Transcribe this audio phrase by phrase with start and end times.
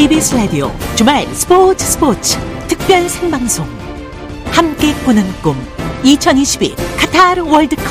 [0.00, 3.66] KBS 라디오 주말 스포츠 스포츠 특별 생방송.
[4.46, 5.54] 함께 꾸는 꿈.
[6.02, 7.84] 2022 카타르 월드컵.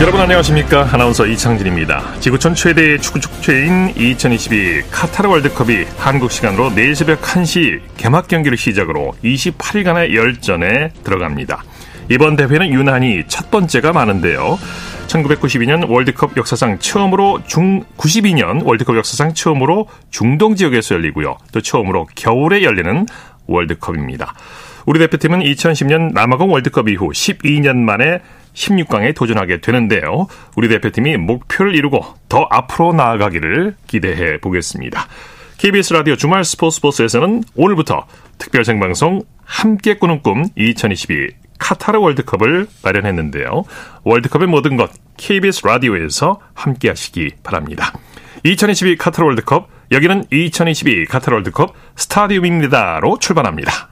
[0.00, 0.88] 여러분 안녕하십니까?
[0.90, 2.18] 아나운서 이창진입니다.
[2.20, 9.12] 지구촌 최대의 축구 축제인 2022 카타르 월드컵이 한국 시간으로 내일 새벽 1시 개막 경기를 시작으로
[9.22, 11.62] 28일간의 열전에 들어갑니다.
[12.10, 14.58] 이번 대회는 유난히 첫 번째가 많은데요
[15.14, 21.36] 1992년 월드컵 역사상 처음으로 중 92년 월드컵 역사상 처음으로 중동 지역에서 열리고요.
[21.52, 23.06] 또 처음으로 겨울에 열리는
[23.46, 24.34] 월드컵입니다.
[24.86, 28.20] 우리 대표팀은 2010년 남아공 월드컵 이후 12년 만에
[28.54, 30.26] 16강에 도전하게 되는데요.
[30.56, 35.06] 우리 대표팀이 목표를 이루고 더 앞으로 나아가기를 기대해 보겠습니다.
[35.58, 38.06] KBS 라디오 주말 스포츠 스포츠에서는 오늘부터
[38.38, 43.64] 특별 생방송 함께 꾸는 꿈 2022 카타르 월드컵을 마련했는데요.
[44.04, 47.92] 월드컵의 모든 것 KBS 라디오에서 함께 하시기 바랍니다.
[48.44, 53.90] 2022 카타르 월드컵 여기는 2022 카타르 월드컵 스타디움입니다로 출발합니다.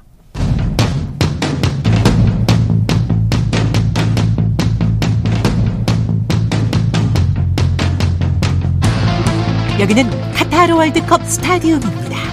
[9.80, 12.31] 여기는 카타르 월드컵 스타디움입니다.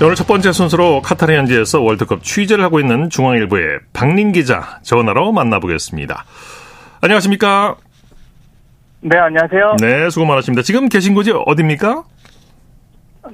[0.00, 6.24] 오늘 첫 번째 순서로 카타르 현지에서 월드컵 취재를 하고 있는 중앙일보의 박린 기자 전화로 만나보겠습니다.
[7.00, 7.74] 안녕하십니까?
[9.00, 9.76] 네, 안녕하세요.
[9.80, 10.62] 네, 수고 많으십니다.
[10.62, 12.04] 지금 계신 곳이 어디입니까?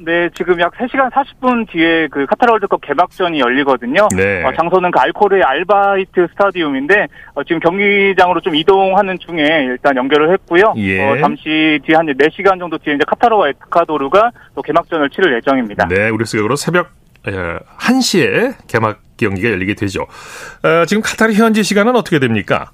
[0.00, 4.09] 네, 지금 약 3시간 40분 뒤에 그 카타르 월드컵 개막전이 열리거든요.
[4.17, 4.45] 네.
[4.45, 10.75] 어, 장소는 그 알코르의 알바이트 스타디움인데 어, 지금 경기장으로 좀 이동하는 중에 일단 연결을 했고요.
[10.77, 11.05] 예.
[11.05, 15.89] 어, 잠시 뒤에 한 4시간 정도 뒤에 이제 카타르와 에콰도르가 또 개막전을 치를 예정입니다.
[15.89, 16.91] 네, 우리 시각으로 새벽
[17.25, 20.03] 1시에 개막 경기가 열리게 되죠.
[20.03, 22.71] 어, 지금 카타르 현지 시간은 어떻게 됩니까?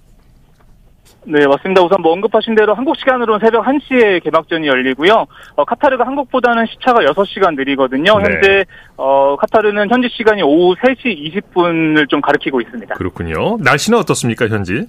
[1.30, 1.80] 네, 맞습니다.
[1.82, 5.26] 우선 뭐 언급하신 대로 한국 시간으로는 새벽 1시에 개막전이 열리고요.
[5.54, 8.18] 어, 카타르가 한국보다는 시차가 6시간 느리거든요.
[8.18, 8.24] 네.
[8.24, 8.64] 현재
[8.96, 12.96] 어, 카타르는 현지 시간이 오후 3시 20분을 좀 가리키고 있습니다.
[12.96, 13.58] 그렇군요.
[13.60, 14.86] 날씨는 어떻습니까, 현지?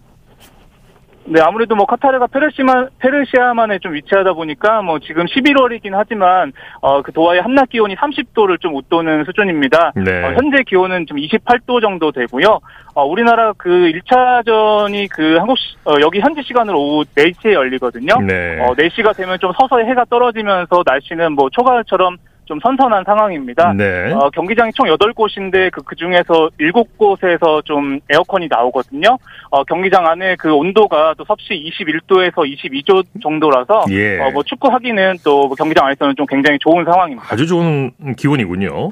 [1.25, 6.51] 네, 아무래도 뭐 카타르가 페르시마, 페르시아만에 좀 위치하다 보니까 뭐 지금 11월이긴 하지만
[6.81, 9.93] 어, 그 도하의 한낮 기온이 30도를 좀 웃도는 수준입니다.
[9.95, 10.23] 네.
[10.23, 12.59] 어, 현재 기온은 좀 28도 정도 되고요.
[12.95, 18.15] 어, 우리나라 그 1차전이 그 한국 시, 어, 여기 현지 시간으로 오후 4시에 열리거든요.
[18.21, 18.59] 네.
[18.59, 23.71] 어, 4시가 되면 좀 서서히 해가 떨어지면서 날씨는 뭐 초가을처럼 좀 선선한 상황입니다.
[23.73, 24.11] 네.
[24.11, 29.17] 어, 경기장이 총 8곳인데 그, 그 중에서 7곳에서 좀 에어컨이 나오거든요.
[29.49, 34.19] 어, 경기장 안에 그 온도가 또 섭씨 21도에서 22도 정도라서 예.
[34.19, 37.27] 어, 뭐 축구하기는 또뭐 경기장 안에서는 좀 굉장히 좋은 상황입니다.
[37.31, 38.91] 아주 좋은 기온이군요.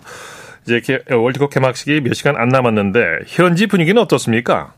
[0.64, 4.74] 이제 개- 월드컵 개막식이 몇 시간 안 남았는데 현지 분위기는 어떻습니까?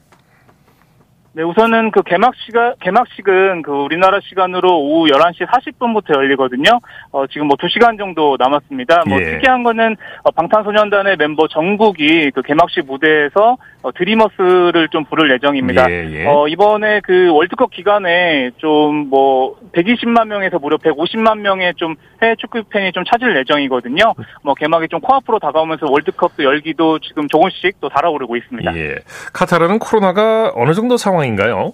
[1.34, 6.80] 네, 우선은 그 개막식가 개막식은 그 우리나라 시간으로 오후 11시 40분부터 열리거든요.
[7.12, 9.04] 어, 지금 뭐 2시간 정도 남았습니다.
[9.08, 9.24] 뭐 예.
[9.24, 15.90] 특이한 거는 어, 방탄소년단의 멤버 정국이 그 개막식 무대에서 어, 드리머스를 좀 부를 예정입니다.
[15.92, 16.26] 예, 예.
[16.26, 22.64] 어, 이번에 그 월드컵 기간에 좀 뭐 120만 명에서 무려 150만 명의 좀 해외 축구
[22.64, 24.14] 팬이 좀 찾을 예정이거든요.
[24.44, 28.76] 뭐 개막이 좀 코앞으로 다가오면서 월드컵도 열기도 지금 조금씩 또 달아오르고 있습니다.
[28.78, 28.96] 예.
[29.34, 31.74] 카타르는 코로나가 어느 정도 상황인가요?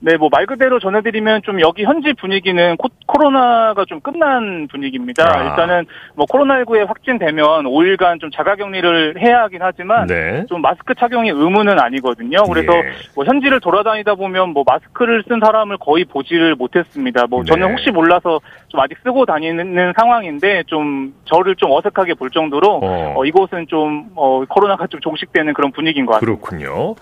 [0.00, 5.24] 네, 뭐 말 그대로 전해드리면 좀 여기 현지 분위기는 코, 코로나가 좀 끝난 분위기입니다.
[5.26, 5.42] 아.
[5.50, 10.44] 일단은 뭐 코로나19에 확진되면 5일간 좀 자가격리를 해야 하긴 하지만 네.
[10.48, 12.44] 좀 마스크 착용이 의무는 아니거든요.
[12.44, 12.92] 그래서 예.
[13.16, 17.26] 뭐 현지를 돌아다니다 보면 뭐 마스크를 쓴 사람을 거의 보지를 못했습니다.
[17.28, 17.72] 뭐 저는 네.
[17.72, 23.14] 혹시 몰라서 좀 아직 쓰고 다니는 상황인데 좀 저를 좀 어색하게 볼 정도로 어.
[23.16, 26.40] 어, 이곳은 좀 어, 코로나가 좀 종식되는 그런 분위기인 것 같습니다.
[26.40, 26.94] 그렇군요.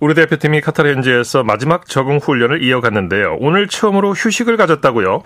[0.00, 3.36] 우리 대표팀이 카타르 현지에서 마지막 적응 훈련을 이어갔는데요.
[3.38, 5.22] 오늘 처음으로 휴식을 가졌다고요?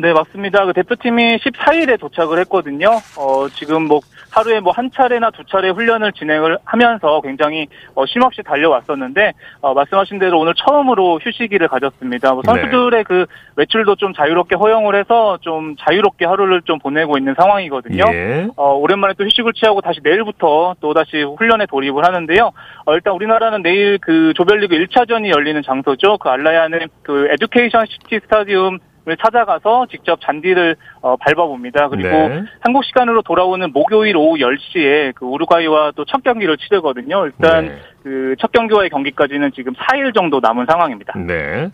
[0.00, 0.64] 네, 맞습니다.
[0.64, 2.88] 그 대표팀이 14일에 도착을 했거든요.
[3.18, 4.00] 어, 지금 뭐
[4.30, 7.66] 하루에 뭐 한 차례나 두 차례 훈련을 진행을 하면서 굉장히
[7.96, 12.32] 어, 쉼없이 달려왔었는데 어, 말씀하신 대로 오늘 처음으로 휴식일을 가졌습니다.
[12.32, 18.04] 뭐 선수들의 그 외출도 좀 자유롭게 허용을 해서 좀 자유롭게 하루를 좀 보내고 있는 상황이거든요.
[18.12, 18.46] 예.
[18.56, 22.52] 어, 오랜만에 또 휴식을 취하고 다시 내일부터 또 다시 훈련에 돌입을 하는데요.
[22.84, 26.18] 어, 일단 우리나라는 내일 그 조별리그 1차전이 열리는 장소죠.
[26.18, 28.78] 그 알라얀 그 에듀케이션 시티 스타디움
[29.16, 31.88] 찾아가서 직접 잔디를 어, 밟아봅니다.
[31.88, 32.42] 그리고 네.
[32.60, 37.26] 한국 시간으로 돌아오는 목요일 오후 10시에 그 우루과이와 또 첫 경기를 치르거든요.
[37.26, 37.78] 일단 네.
[38.02, 41.12] 그첫 경기와의 경기까지는 지금 4일 정도 남은 상황입니다.
[41.18, 41.68] 네.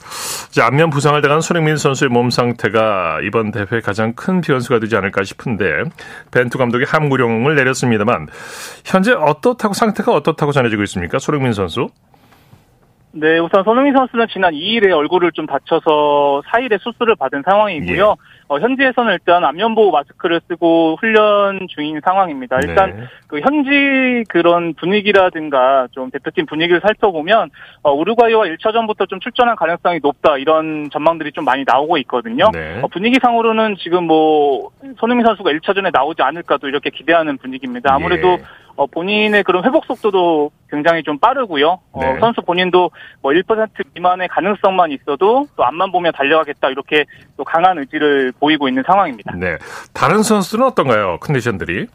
[0.51, 5.23] 자, 안면 부상을 당한 손흥민 선수의 몸 상태가 이번 대회 가장 큰 변수가 되지 않을까
[5.23, 5.85] 싶은데
[6.33, 8.27] 벤투 감독이 함구령을 내렸습니다만
[8.85, 11.19] 현재 어떻다고 상태가 어떻다고 전해지고 있습니까?
[11.19, 11.89] 손흥민 선수?
[13.17, 18.17] 네, 우선 손흥민 선수는 지난 2일에 얼굴을 좀 다쳐서 4일에 수술을 받은 상황이고요.
[18.19, 18.45] 예.
[18.49, 22.59] 어, 현지에서는 일단 안면 보호 마스크를 쓰고 훈련 중인 상황입니다.
[22.65, 23.05] 일단 네.
[23.29, 27.51] 그 현지 그런 분위기라든가 좀 대표팀 분위기를 살펴보면
[27.83, 32.51] 어, 우루과이와 1차전부터 좀 출전할 가능성이 높다 이런 전망들이 좀 많이 나오고 있거든요.
[32.53, 32.81] 네.
[32.83, 37.95] 어, 분위기상으로는 지금 뭐 손흥민 선수가 1차전에 나오지 않을까도 이렇게 기대하는 분위기입니다.
[37.95, 38.43] 아무래도 예.
[38.77, 41.79] 어, 본인의 그런 회복 속도도 굉장히 좀 빠르고요.
[41.93, 42.19] 어, 네.
[42.19, 42.91] 선수 본인도
[43.23, 47.05] 뭐 1% 미만의 가능성만 있어도 또 앞만 보며 달려가겠다 이렇게
[47.37, 49.35] 또 강한 의지를 보이고 있는 상황입니다.
[49.37, 49.57] 네.
[49.93, 51.19] 다른 선수는 어떤가요?
[51.21, 51.87] 컨디션들이?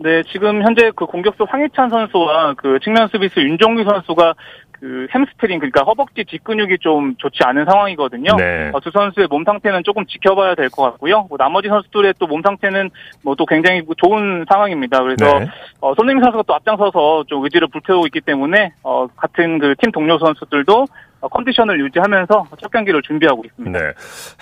[0.00, 4.34] 네, 지금 현재 그 공격수 황희찬 선수와 그 측면 수비수 윤종규 선수가
[4.80, 8.36] 그 햄스트링 그러니까 허벅지 뒷근육이 좀 좋지 않은 상황이거든요.
[8.36, 8.70] 네.
[8.72, 11.26] 어, 두 선수의 몸 상태는 조금 지켜봐야 될 것 같고요.
[11.28, 12.90] 뭐 나머지 선수들의 또 몸 상태는
[13.22, 15.02] 뭐 또 굉장히 좋은 상황입니다.
[15.02, 15.46] 그래서 네.
[15.80, 20.18] 어, 손흥민 선수가 또 앞장서서 좀 의지를 불태우고 있기 때문에 어, 같은 그 팀 동료
[20.18, 20.86] 선수들도
[21.20, 23.78] 어, 컨디션을 유지하면서 첫 경기를 준비하고 있습니다.
[23.78, 23.92] 네.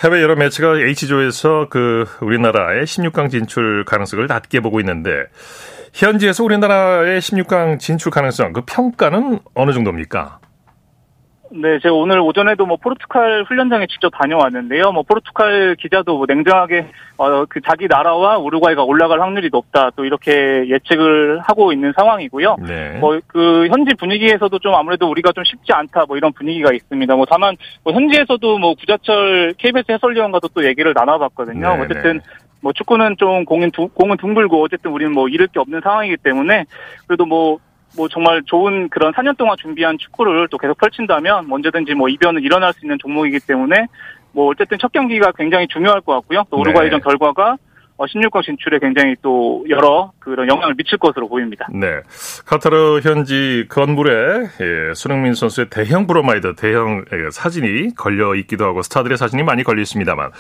[0.05, 5.25] 해외 여러 매치가 H조에서 그 우리나라의 16강 진출 가능성을 낮게 보고 있는데
[5.97, 10.41] 현지에서 우리나라의 16강 진출 가능성 그 평가는 어느 정도입니까?
[11.53, 14.93] 네, 제가 오늘 오전에도 뭐 포르투갈 훈련장에 직접 다녀왔는데요.
[14.93, 20.69] 뭐 포르투갈 기자도 뭐 냉정하게 어 그 자기 나라와 우루과이가 올라갈 확률이 높다 또 이렇게
[20.69, 22.57] 예측을 하고 있는 상황이고요.
[22.67, 22.99] 네.
[22.99, 27.17] 뭐그 현지 분위기에서도 좀 아무래도 우리가 좀 쉽지 않다 뭐 이런 분위기가 있습니다.
[27.17, 31.77] 뭐 다만 뭐 현지에서도 뭐 구자철 KBS 해설위원과도 또 얘기를 나눠봤거든요.
[31.77, 32.46] 네, 어쨌든 네.
[32.67, 36.65] 뭐 축구는 좀 공은 두, 공은 둥글고 어쨌든 우리는 뭐 잃을 게 없는 상황이기 때문에
[37.07, 42.43] 그래도 뭐뭐 정말 좋은 그런 4년 동안 준비한 축구를 또 계속 펼친다면 언제든지 뭐 이변은
[42.43, 43.87] 일어날 수 있는 종목이기 때문에
[44.33, 46.43] 뭐 어쨌든 첫 경기가 굉장히 중요할 것 같고요.
[46.51, 47.05] 또 우루과이전 네.
[47.05, 47.57] 결과가 어,
[48.05, 51.67] 16강 진출에 굉장히 또 여러 그런 영향을 미칠 것으로 보입니다.
[51.73, 52.01] 네.
[52.45, 54.13] 카타르 현지 건물에
[54.61, 59.81] 예, 손흥민 선수의 대형 브로마이드, 대형 예, 사진이 걸려 있기도 하고 스타들의 사진이 많이 걸려
[59.83, 60.31] 있습니다만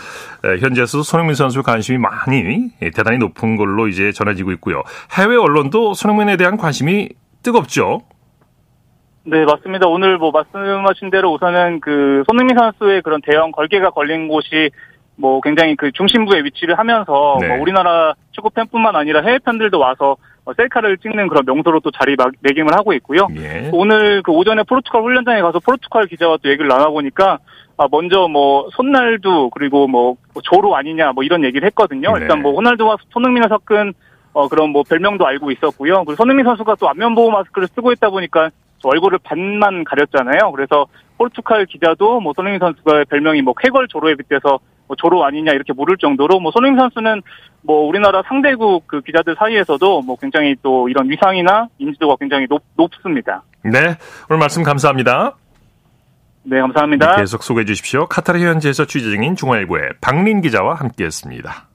[0.44, 4.82] 예, 현지에서도 손흥민 선수 관심이 많이 예, 대단히 높은 걸로 이제 전해지고 있고요.
[5.18, 7.08] 해외 언론도 손흥민에 대한 관심이
[7.42, 8.02] 뜨겁죠.
[9.28, 9.88] 네, 맞습니다.
[9.88, 14.70] 오늘 뭐 말씀하신 대로 우선은 그 손흥민 선수의 그런 대형 걸개가 걸린 곳이
[15.16, 17.48] 뭐 굉장히 그 중심부에 위치를 하면서 네.
[17.48, 22.14] 뭐 우리나라 축구 팬뿐만 아니라 해외 팬들도 와서 어, 셀카를 찍는 그런 명소로 또 자리
[22.16, 23.26] 막- 매김을 하고 있고요.
[23.36, 23.68] 예.
[23.72, 27.38] 오늘 그 오전에 포르투갈 훈련장에 가서 포르투갈 기자와 또 얘기를 나눠보니까
[27.78, 32.12] 아 먼저 뭐 손날두 그리고 뭐 조로 아니냐 뭐 이런 얘기를 했거든요.
[32.16, 32.22] 네.
[32.22, 33.92] 일단 뭐 호날두와 손흥민을 섞은
[34.34, 36.04] 어 그런 뭐 별명도 알고 있었고요.
[36.04, 40.52] 그리고 손흥민 선수가 또 안면 보호 마스크를 쓰고 있다 보니까 저 얼굴을 반만 가렸잖아요.
[40.52, 40.86] 그래서
[41.18, 45.96] 포르투갈 기자도 뭐 손흥민 선수가 별명이 뭐 쾌걸 조로에 빗대서 뭐 조로 아니냐 이렇게 물을
[45.96, 47.22] 정도로 뭐 손흥민 선수는
[47.62, 53.42] 뭐 우리나라 상대국 그 기자들 사이에서도 뭐 굉장히 또 이런 위상이나 인지도가 굉장히 높, 높습니다.
[53.64, 53.96] 네.
[54.30, 55.34] 오늘 말씀 감사합니다.
[56.44, 57.16] 네, 감사합니다.
[57.16, 58.06] 계속 소개해 주십시오.
[58.06, 61.68] 카타르 현지에서 취재 중인 중앙일보의 박린 기자와 함께했습니다.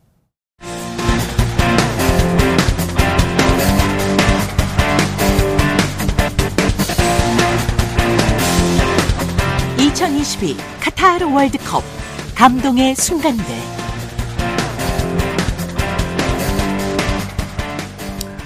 [9.77, 11.83] (2022) 카타르 월드컵
[12.41, 13.70] 감동의 순간들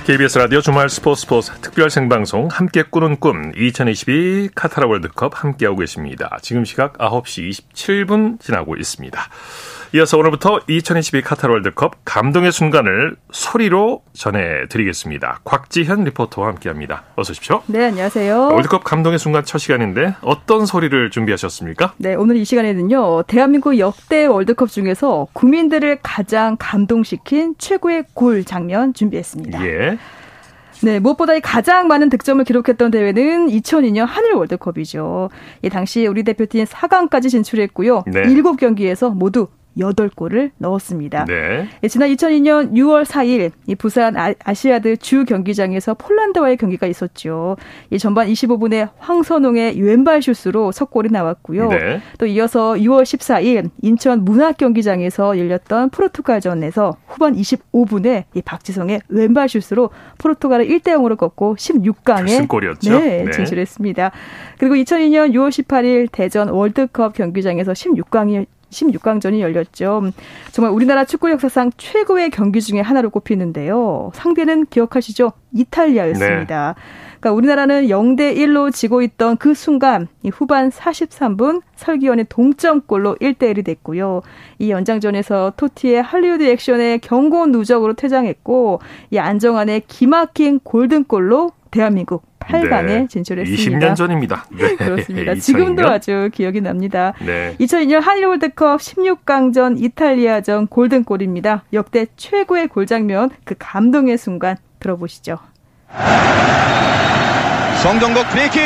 [0.05, 6.38] KBS 라디오 주말 스포츠 스포츠 특별 생방송 함께 꾸는 꿈 2022 카타르 월드컵 함께하고 계십니다.
[6.43, 9.19] 지금 시각 9시 27분 지나고 있습니다.
[9.95, 15.39] 이어서 오늘부터 2022 카타르 월드컵 감동의 순간을 소리로 전해드리겠습니다.
[15.43, 17.03] 곽지현 리포터와 함께합니다.
[17.15, 17.63] 어서 오십시오.
[17.67, 18.50] 네, 안녕하세요.
[18.51, 21.93] 월드컵 감동의 순간 첫 시간인데 어떤 소리를 준비하셨습니까?
[21.97, 29.65] 네, 오늘 이 시간에는요, 대한민국 역대 월드컵 중에서 국민들을 가장 감동시킨 최고의 골 장면 준비했습니다.
[29.65, 29.95] 예.
[30.82, 35.29] 네, 무엇보다 이 가장 많은 득점을 기록했던 대회는 2002년 한일 월드컵이죠.
[35.62, 38.03] 이 당시 우리 대표팀 4강까지 진출했고요.
[38.08, 38.24] 네.
[38.24, 41.25] 7경기에서 모두 8골을 넣었습니다.
[41.25, 41.67] 네.
[41.84, 47.58] 예, 지난 2002년 6월 4일 이 부산 아, 아시아드 주 경기장에서 폴란드와의 경기가 있었죠.
[47.89, 51.70] 이 전반 25분에 황선홍의 왼발 슛으로 첫 골이 나왔고요.
[51.70, 52.01] 네.
[52.17, 59.89] 또 이어서 6월 14일 인천 문학 경기장에서 열렸던 포르투갈전에서 후반 25분에 이 박지성의 왼발 슛으로
[60.17, 63.00] 포르투갈을 1대 0으로 꺾고 16강에 결승골이었죠.
[63.00, 63.32] 네, 네.
[63.32, 64.12] 진출했습니다.
[64.58, 70.12] 그리고 2002년 6월 18일 대전 월드컵 경기장에서 16강이 16강전이 열렸죠.
[70.51, 74.12] 정말 우리나라 축구 역사상 최고의 경기 중에 하나로 꼽히는데요.
[74.13, 75.32] 상대는 기억하시죠?
[75.53, 76.75] 이탈리아였습니다.
[76.75, 76.82] 네.
[77.20, 83.65] 그러니까 우리나라는 0대 1로 지고 있던 그 순간 이 후반 43분 설기현의 동점골로 1대 1이
[83.65, 84.22] 됐고요.
[84.60, 88.79] 이 연장전에서 토티의 할리우드 액션의 경고 누적으로 퇴장했고
[89.10, 93.08] 이 안정환의 기막힌 골든골로 대한민국 8강에 네.
[93.10, 93.88] 진출했습니다.
[93.88, 94.46] 20년 전입니다.
[94.55, 94.75] 네.
[94.77, 95.36] 그렇습니다.
[95.36, 97.13] 지금도 아주 기억이 납니다.
[97.20, 97.53] 네.
[97.60, 101.65] 2002년 한일 월드컵 16강전 이탈리아전 골든골입니다.
[101.74, 105.38] 역대 최고의 골 장면 그 감동의 순간 들어보시죠.
[107.84, 108.62] 송종국 프리킥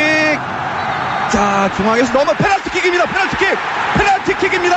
[1.30, 3.48] 자 중앙에서 넘어 페널티킥입니다 페널티킥
[3.94, 4.76] 페널티킥입니다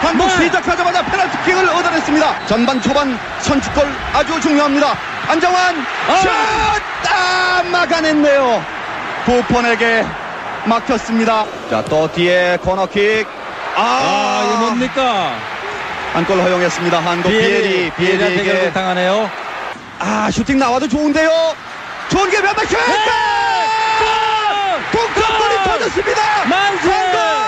[0.00, 0.44] 한국 네.
[0.44, 6.16] 시작하자마자 페널티킥을 얻어냈습니다 전반 초반 선취골 아주 중요합니다 안정환 아.
[6.20, 6.28] 슛!
[7.10, 8.64] 아, 막아냈네요.
[9.24, 10.04] 부폰에게
[10.64, 11.44] 막혔습니다.
[11.70, 13.26] 자 또 뒤에 코너킥.
[13.76, 15.34] 아, 아 이거 뭡니까?
[16.12, 16.98] 한골 허용했습니다.
[17.00, 18.72] 한국 비에리 비에리 에게.
[18.72, 19.28] 당하네요.
[19.98, 21.30] 아 슈팅 나와도 좋은데요.
[22.10, 22.76] 좋은 게 몇몇 슛!
[24.92, 26.22] 동점골이 터졌습니다.
[26.48, 27.43] 만세!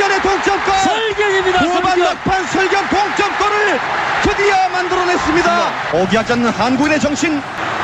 [0.00, 0.74] 설견의 동점골!
[0.78, 1.58] 설견입니다.
[1.60, 3.80] 후반 막판 설견 동점골을
[4.22, 5.70] 드디어 만들어냈습니다.
[5.92, 7.42] 오기하지 않는 한국인의 정신.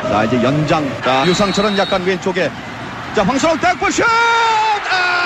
[0.09, 0.89] 자 이제 연장.
[1.03, 2.49] 자 유상철은 약간 왼쪽에.
[3.15, 4.03] 자 황선홍 땅볼 슛!
[4.03, 4.07] 아!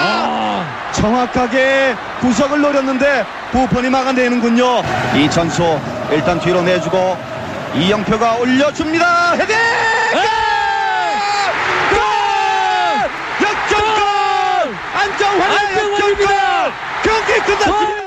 [0.03, 0.91] 아!
[0.91, 4.81] 정확하게 구석을 노렸는데 부폰이 막아내는군요.
[5.15, 5.79] 이천수
[6.11, 7.17] 일단 뒤로 내주고
[7.73, 9.33] 이영표가 올려줍니다.
[9.35, 9.55] 헤딩!
[15.01, 16.27] 안정환의 역전골!
[17.03, 18.01] 경기 끝났습니다.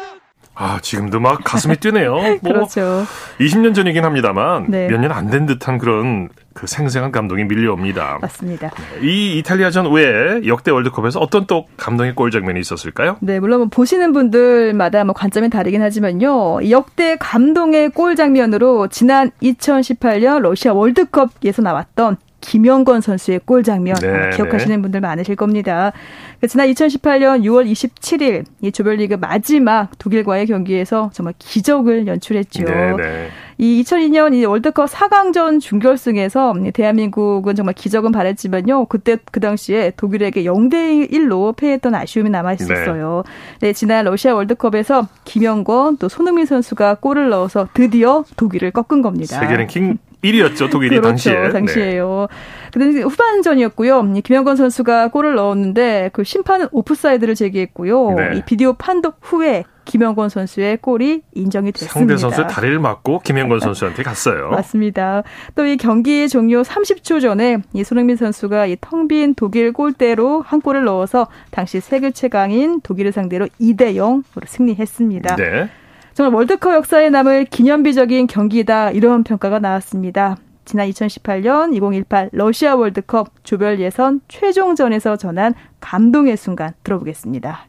[0.56, 2.12] 아, 지금도 막 가슴이 뛰네요.
[2.40, 3.04] 뭐 그렇죠.
[3.40, 4.86] 20년 전이긴 합니다만 네.
[4.86, 8.18] 몇년 안 된 듯한 그런 그 생생한 감동이 밀려옵니다.
[8.22, 8.70] 맞습니다.
[8.70, 13.16] 네, 이 이탈리아전 외에 역대 월드컵에서 어떤 또 감동의 골 장면이 있었을까요?
[13.20, 16.70] 네, 물론 뭐 보시는 분들마다 뭐 관점이 다르긴 하지만요.
[16.70, 24.30] 역대 감동의 골 장면으로 지난 2018년 러시아 월드컵에서 나왔던 김영건 선수의 골 장면 네.
[24.36, 25.92] 기억하시는 분들 많으실 겁니다.
[26.40, 32.64] 그 지난 2018년 6월 27일 이 조별리그 마지막 독일과의 경기에서 정말 기적을 연출했죠.
[32.64, 33.28] 네, 네.
[33.56, 38.86] 이 2002년 이 월드컵 4강전 준결승에서 대한민국은 정말 기적은 바랬지만요.
[38.86, 43.22] 그때 그 당시에 독일에게 0대 1로 패했던 아쉬움이 남아 있었어요.
[43.60, 43.68] 네.
[43.68, 49.40] 네, 지난 러시아 월드컵에서 김영권 또 손흥민 선수가 골을 넣어서 드디어 독일을 꺾은 겁니다.
[49.40, 51.48] 세계 랭킹 1위였죠, 독일이 그렇죠, 당시에.
[51.50, 52.26] 당시에요.
[52.30, 52.36] 네.
[52.72, 54.14] 근데 후반전이었고요.
[54.24, 58.10] 김영권 선수가 골을 넣었는데 그 심판은 오프사이드를 제기했고요.
[58.14, 58.30] 네.
[58.38, 61.92] 이 비디오 판독 후에 김영권 선수의 골이 인정이 됐습니다.
[61.92, 64.48] 상대 선수 다리를 맞고 김영권 선수한테 갔어요.
[64.50, 65.22] 맞습니다.
[65.54, 70.60] 또 이 경기 종료 30초 전에 이 손흥민 선수가 이 텅 빈 독일 골대로 한
[70.62, 75.36] 골을 넣어서 당시 세계 최강인 독일을 상대로 2대 0으로 승리했습니다.
[75.36, 75.68] 네.
[76.14, 80.36] 정말 월드컵 역사에 남을 기념비적인 경기다 이런 평가가 나왔습니다.
[80.64, 87.66] 지난 2018년 2018 러시아 월드컵 조별 예선 최종전에서 전한 감동의 순간 들어보겠습니다.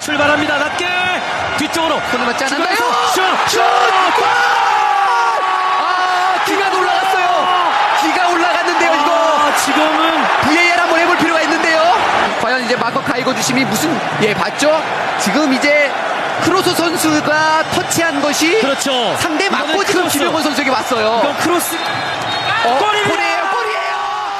[0.00, 0.58] 출발합니다.
[0.58, 0.84] 낮게
[1.58, 2.76] 뒤쪽으로 손을 맞지 않았나요?
[3.14, 3.22] 슛!
[3.50, 3.60] 슛!
[5.78, 7.28] 아, 기가 올라갔어요.
[8.02, 9.12] 기가 올라갔는데요, 이거.
[9.12, 10.10] 아, 지금은
[10.42, 11.80] VAR 한번 해볼 필요가 있는데요.
[12.42, 13.90] 과연 이제 마커 가이거 주심이 무슨
[14.22, 14.70] 예 봤죠?
[15.20, 15.90] 지금 이제
[16.44, 19.14] 크로스 선수가 터치한 것이 그렇죠.
[19.16, 21.20] 상대 맞고 지금 김영권 선수에게 왔어요.
[21.20, 23.16] 이건 크로스 어, 골이에요.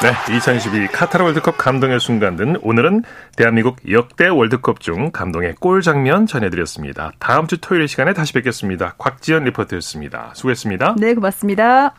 [0.03, 3.03] 네, 2022 카타르 월드컵 감동의 순간들 오늘은
[3.35, 7.13] 대한민국 역대 월드컵 중 감동의 골 장면 전해드렸습니다.
[7.19, 8.95] 다음 주 토요일 시간에 다시 뵙겠습니다.
[8.99, 10.33] 곽지연 리포터였습니다.
[10.35, 10.97] 수고했습니다.
[10.99, 11.95] 네, 고맙습니다.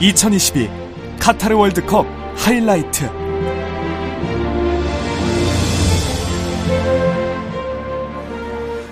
[0.00, 0.70] (2022)
[1.20, 3.10] 카타르 월드컵 하이라이트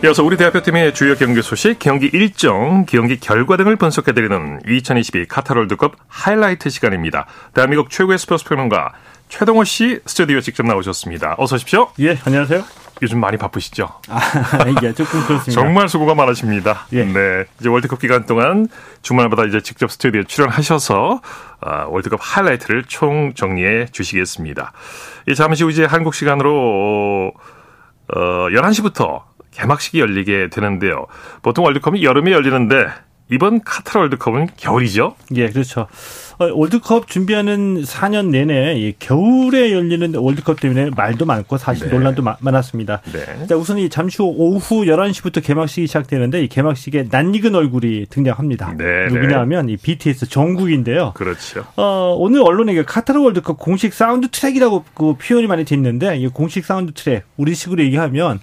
[0.04, 5.96] 이어서 우리 대표팀의 주요 경기 소식, 경기 일정, 경기 결과 등을 분석해드리는 2022 카타르 월드컵
[6.06, 7.26] 하이라이트 시간입니다.
[7.52, 8.92] 대한민국 최고의 스포츠 평론가
[9.28, 11.34] 최동호 씨 스튜디오 직접 나오셨습니다.
[11.38, 11.88] 어서 오십시오.
[12.00, 12.64] 예, 안녕하세요.
[13.02, 13.88] 요즘 많이 바쁘시죠?
[14.08, 14.20] 아,
[14.82, 15.52] 예, 조금 그렇습니다.
[15.52, 16.86] 정말 수고가 많으십니다.
[16.92, 17.04] 예.
[17.04, 17.44] 네.
[17.60, 18.68] 이제 월드컵 기간 동안
[19.02, 21.20] 주말마다 이제 직접 스튜디오에 출연하셔서
[21.60, 24.72] 아, 월드컵 하이라이트를 총 정리해 주시겠습니다.
[25.28, 27.32] 이 잠시 후 이제 한국 시간으로
[28.14, 31.06] 어, 11시부터 개막식이 열리게 되는데요.
[31.42, 32.86] 보통 월드컵이 여름에 열리는데
[33.30, 35.14] 이번 카타르 월드컵은 겨울이죠?
[35.34, 35.86] 예, 그렇죠.
[36.38, 41.94] 어, 월드컵 준비하는 4년 내내 예, 겨울에 열리는 월드컵 때문에 말도 많고 사실 네.
[41.94, 43.02] 논란도 마, 많았습니다.
[43.12, 43.46] 네.
[43.46, 48.74] 자, 우선 이 잠시 후 오후 11시부터 개막식이 시작되는데 이 개막식에 낯익은 얼굴이 등장합니다.
[48.78, 51.12] 네, 네, 누구냐 하면 이 BTS 정국인데요.
[51.14, 51.64] 그렇죠.
[51.76, 56.64] 어, 오늘 언론에 카타르 월드컵 공식 사운드 트랙이라고 그 표현이 많이 돼 있는데 이 공식
[56.64, 58.38] 사운드 트랙 우리식으로 얘기하면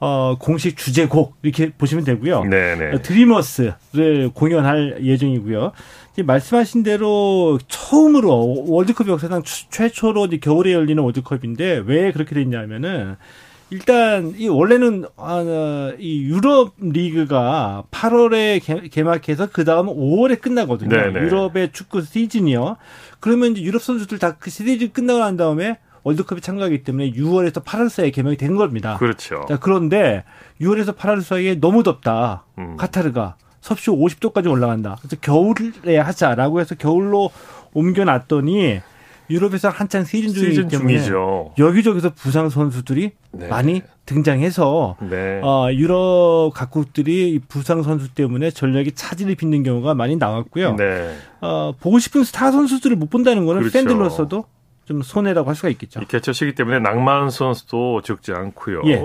[0.00, 2.44] 어, 공식 주제곡 이렇게 보시면 되고요.
[2.44, 2.90] 네네.
[2.90, 3.02] 네.
[3.02, 5.72] 드리머스를 공연할 예정이고요.
[6.22, 13.16] 말씀하신 대로 처음으로 월드컵 역사상 최초로 겨울에 열리는 월드컵인데 왜 그렇게 됐냐면은
[13.70, 20.90] 일단 이 원래는 아, 이 유럽 리그가 8월에 개막해서 그 다음 5월에 끝나거든요.
[20.90, 21.20] 네네.
[21.20, 22.76] 유럽의 축구 시즌이요.
[23.20, 27.88] 그러면 이제 유럽 선수들 다 그 시리즈 끝나고 난 다음에 월드컵에 참가하기 때문에 6월에서 8월
[27.88, 28.98] 사이에 개막이 된 겁니다.
[28.98, 29.46] 그렇죠.
[29.48, 30.22] 자, 그런데
[30.60, 32.44] 6월에서 8월 사이에 너무 덥다.
[32.58, 32.76] 음.
[32.76, 34.98] 카타르가 섭씨 50도까지 올라간다.
[35.00, 37.30] 그래서 겨울에 하자라고 해서 겨울로
[37.72, 38.80] 옮겨놨더니
[39.30, 41.54] 유럽에서 한창 시즌 중이기 시즌 때문에 중이죠.
[41.56, 43.48] 여기저기서 부상 선수들이 네.
[43.48, 45.40] 많이 등장해서 네.
[45.42, 50.76] 어, 유럽 각국들이 부상 선수 때문에 전력이 차질을 빚는 경우가 많이 나왔고요.
[50.76, 51.14] 네.
[51.40, 53.78] 어, 보고 싶은 스타 선수들을 못 본다는 거는 그렇죠.
[53.78, 54.44] 팬들로서도
[54.84, 56.00] 좀 손해라고 할 수가 있겠죠.
[56.00, 58.82] 이 개최 시기 때문에 낭만 선수도 적지 않고요.
[58.86, 59.02] 예.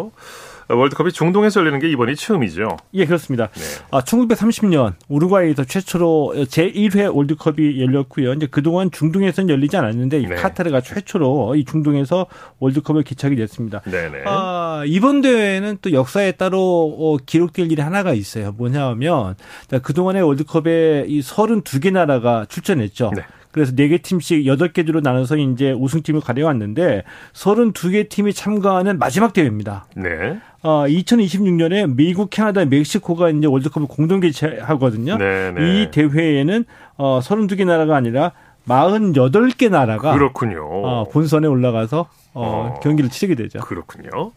[0.71, 2.77] 월드컵이 중동에서 열리는 게 이번이 처음이죠.
[2.93, 3.47] 예, 그렇습니다.
[3.47, 3.61] 네.
[3.89, 8.33] 아, 1930년 우루과이에서 최초로 제1회 월드컵이 열렸고요.
[8.33, 10.35] 이제 그동안 중동에서는 열리지 않았는데 네.
[10.35, 12.27] 카타르가 최초로 이 중동에서
[12.59, 13.81] 월드컵을 개최하게 됐습니다.
[13.81, 14.23] 네네.
[14.27, 18.51] 아, 이번 대회는 또 역사에 따로 어, 기록될 일이 하나가 있어요.
[18.51, 19.35] 뭐냐 하면
[19.81, 23.11] 그동안의 월드컵에 이 32개 나라가 출전했죠.
[23.15, 23.23] 네.
[23.51, 27.03] 그래서 4개 팀씩 8개 주로 나눠서 이제 우승팀을 가려왔는데
[27.33, 29.87] 32개 팀이 참가하는 마지막 대회입니다.
[29.95, 30.39] 네.
[30.61, 35.17] 어, 2026년에 미국, 캐나다, 멕시코가 이제 월드컵을 공동 개최하거든요.
[35.17, 35.81] 네, 네.
[35.81, 36.65] 이 대회에는
[36.97, 38.33] 어, 32개 나라가 아니라
[38.67, 40.63] 48개 나라가 그렇군요.
[40.63, 43.59] 어, 본선에 올라가서 어, 어, 경기를 치르게 되죠.
[43.61, 44.31] 그렇군요.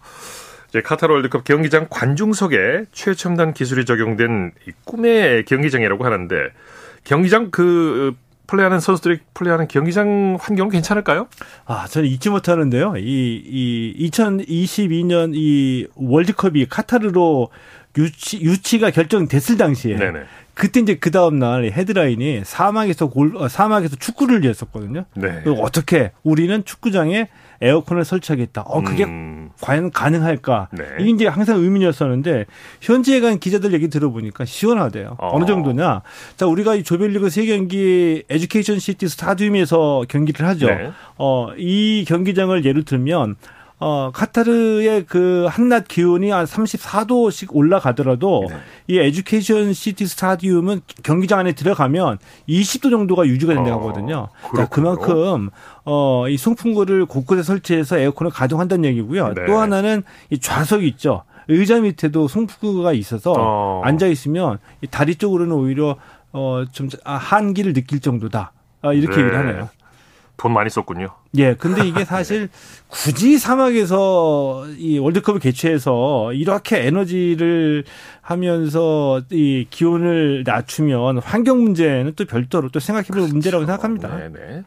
[0.68, 4.52] 이제 카타르 월드컵 경기장 관중석에 최첨단 기술이 적용된
[4.84, 6.34] 꿈의 경기장이라고 하는데
[7.04, 8.14] 경기장 그
[8.52, 11.26] 플레이하는 선수들이 플레이하는 경기장 환경은 괜찮을까요?
[11.64, 12.96] 아, 저는 잊지 못하는데요.
[12.98, 13.42] 이,
[13.96, 17.48] 이 2022년 이 월드컵이 카타르로
[17.96, 20.20] 유치, 유치가 결정됐을 당시에 네네.
[20.52, 25.06] 그때 이제 그 다음 날 헤드라인이 사막에서 골 어, 사막에서 축구를 했었거든요.
[25.14, 25.42] 네.
[25.58, 27.28] 어떻게 우리는 축구장에
[27.62, 28.62] 에어컨을 설치하겠다.
[28.62, 29.31] 어 그게 음.
[29.60, 30.68] 과연 가능할까?
[30.72, 30.84] 네.
[31.00, 32.46] 이게 이제 항상 의문이었었는데
[32.80, 35.16] 현지에 간 기자들 얘기 들어보니까 시원하대요.
[35.18, 36.02] 어느 정도냐?
[36.36, 40.66] 자 우리가 이 조별리그 세 경기 에듀케이션 시티 스타디움에서 경기를 하죠.
[40.66, 40.90] 네.
[41.18, 43.36] 어 이 경기장을 예를 들면
[43.84, 48.56] 어, 카타르의 그 한낮 기온이 한 34도씩 올라가더라도 네.
[48.86, 52.18] 이 에듀케이션 시티 스타디움은 경기장 안에 들어가면
[52.48, 54.28] 20도 정도가 유지가 된다고 어, 하거든요.
[54.52, 55.50] 어, 자, 그만큼
[55.84, 59.34] 어, 이 송풍구를 곳곳에 설치해서 에어컨을 가동한다는 얘기고요.
[59.34, 59.46] 네.
[59.46, 61.24] 또 하나는 이 좌석이 있죠.
[61.48, 63.82] 의자 밑에도 송풍구가 있어서 어.
[63.84, 65.96] 앉아 있으면 이 다리 쪽으로는 오히려
[66.32, 68.52] 어, 좀 아, 한기를 느낄 정도다.
[68.82, 69.22] 아, 이렇게 네.
[69.22, 69.68] 얘기를 하네요.
[70.42, 71.06] 돈 많이 썼군요.
[71.36, 72.48] 예, 근데 이게 사실
[72.88, 77.84] 굳이 사막에서 이 월드컵을 개최해서 이렇게 에너지를
[78.20, 83.32] 하면서 이 기온을 낮추면 환경 문제는 또 별도로 또 생각해 볼 그렇죠.
[83.32, 84.16] 문제라고 생각합니다.
[84.16, 84.64] 네네.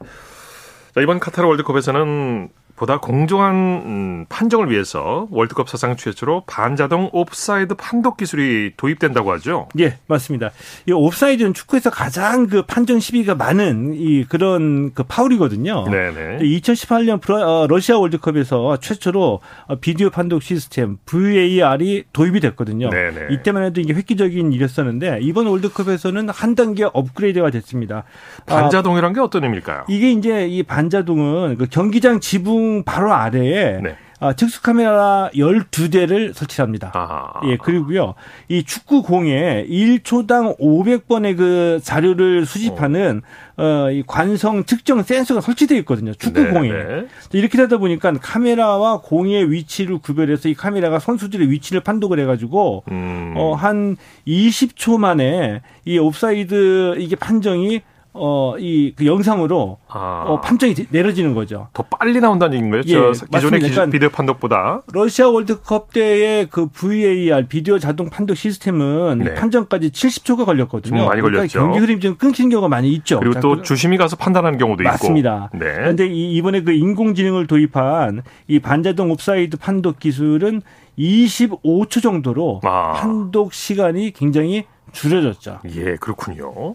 [0.94, 8.18] 자, 이번 카타르 월드컵에서는 보다 공정한 음, 판정을 위해서 월드컵 사상 최초로 반자동 옵사이드 판독
[8.18, 9.68] 기술이 도입된다고 하죠.
[9.78, 10.50] 예, 맞습니다.
[10.86, 15.86] 이 옵사이드는 축구에서 가장 그 판정 시비가 많은 이 그런 그 파울이거든요.
[15.90, 16.38] 네네.
[16.40, 22.90] 2018년 어, 러시아 월드컵에서 최초로 어, 비디오 판독 시스템 VAR이 도입이 됐거든요.
[22.90, 23.28] 네네.
[23.30, 28.04] 이때만 해도 이게 획기적인 일이었었는데 이번 월드컵에서는 한 단계 업그레이드가 됐습니다.
[28.44, 29.84] 반자동이란 게 어떤 의미일까요?
[29.88, 33.96] 이게 이제 이 반자동은 그 경기장 지붕 바로 아래에 네.
[34.18, 36.92] 아, 특수 카메라 12대를 설치합니다.
[36.94, 37.40] 아.
[37.48, 38.14] 예, 그리고요.
[38.48, 43.20] 이 축구 공에 1초당 500번의 그 자료를 수집하는
[43.58, 46.14] 어, 어 이 관성 측정 센서가 설치되어 있거든요.
[46.14, 46.68] 축구공에.
[46.70, 47.06] 네, 네.
[47.32, 53.34] 이렇게 되다 보니까 카메라와 공의 위치를 구별해서 이 카메라가 선수들의 위치를 판독을 해 가지고 음.
[53.36, 57.82] 어, 한 20초 만에 이 옵사이드 이게 판정이
[58.18, 60.24] 어, 이, 그 영상으로, 아.
[60.26, 61.68] 어, 판정이 내려지는 거죠.
[61.72, 62.82] 더 빨리 나온다는 얘기인 거예요?
[62.86, 64.82] 예, 기존의 그러니까 비디오 판독보다?
[64.92, 69.34] 러시아 월드컵 때의 그 VAR, 비디오 자동 판독 시스템은 네.
[69.34, 71.06] 판정까지 70초가 걸렸거든요.
[71.06, 71.58] 많이 그러니까 걸렸죠.
[71.60, 73.20] 경기 흐름이 좀 끊기는 경우가 많이 있죠.
[73.20, 75.48] 그리고 또 자, 주심이 가서 판단하는 경우도 맞습니다.
[75.50, 75.56] 있고.
[75.56, 75.74] 맞습니다.
[75.74, 75.80] 네.
[75.80, 80.62] 그런데 이번에 그 인공지능을 도입한 이 반자동 옵사이드 판독 기술은
[80.98, 82.92] 25초 정도로 아.
[82.92, 85.60] 판독 시간이 굉장히 줄여졌죠.
[85.74, 86.74] 예, 그렇군요.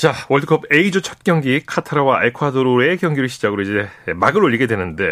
[0.00, 3.86] 자, 월드컵 A조 첫 경기 카타르와 에콰도르의 경기를 시작으로 이제
[4.16, 5.04] 막을 올리게 되는데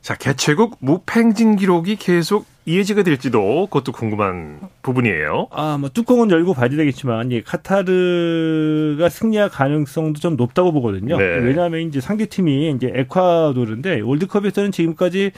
[0.00, 5.48] 자, 개최국 무팽진 기록이 계속 이해지가 될지도 그것도 궁금한 부분이에요.
[5.50, 11.18] 아, 뭐 뚜껑은 열고 봐야 되겠지만 이 카타르가 승리할 가능성도 좀 높다고 보거든요.
[11.18, 11.24] 네.
[11.24, 15.32] 왜냐하면 이제 상대 팀이 이제 에콰도르인데 월드컵에서는 지금까지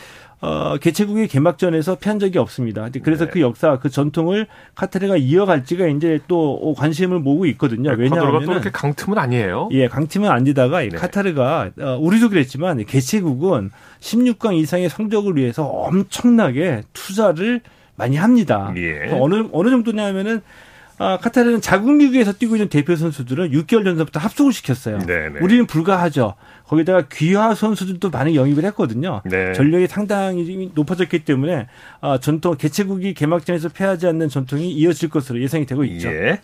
[0.45, 2.87] 어, 개최국의 개막전에서 피한 적이 없습니다.
[3.03, 3.31] 그래서 네.
[3.31, 7.95] 그 역사, 그 전통을 카타르가 이어갈지가 이제 또 관심을 모으고 있거든요.
[7.97, 9.71] 왜냐하면 또 그렇게 강팀은 아니에요.
[9.73, 10.89] 예, 강팀은 아니다가 네.
[10.91, 17.63] 카타르가 어, 우리도 그랬지만 개최국은 16강 이상의 성적을 위해서 엄청나게 투자를
[17.97, 18.75] 많이 합니다.
[18.77, 19.09] 예.
[19.13, 20.43] 어느 어느 정도냐면은
[20.99, 24.99] 아, 카타르는 자국 리그에서 뛰고 있는 대표 선수들은 6개월 전부터 합숙을 시켰어요.
[24.99, 25.41] 네네.
[25.41, 26.35] 우리는 불가하죠.
[26.67, 29.21] 거기다가 귀화 선수들도 많이 영입을 했거든요.
[29.25, 29.53] 네.
[29.55, 31.67] 전력이 상당히 높아졌기 때문에
[32.01, 36.09] 아, 전통 개최국이 개막전에서 패하지 않는 전통이 이어질 것으로 예상이 되고 있죠.
[36.09, 36.41] 예.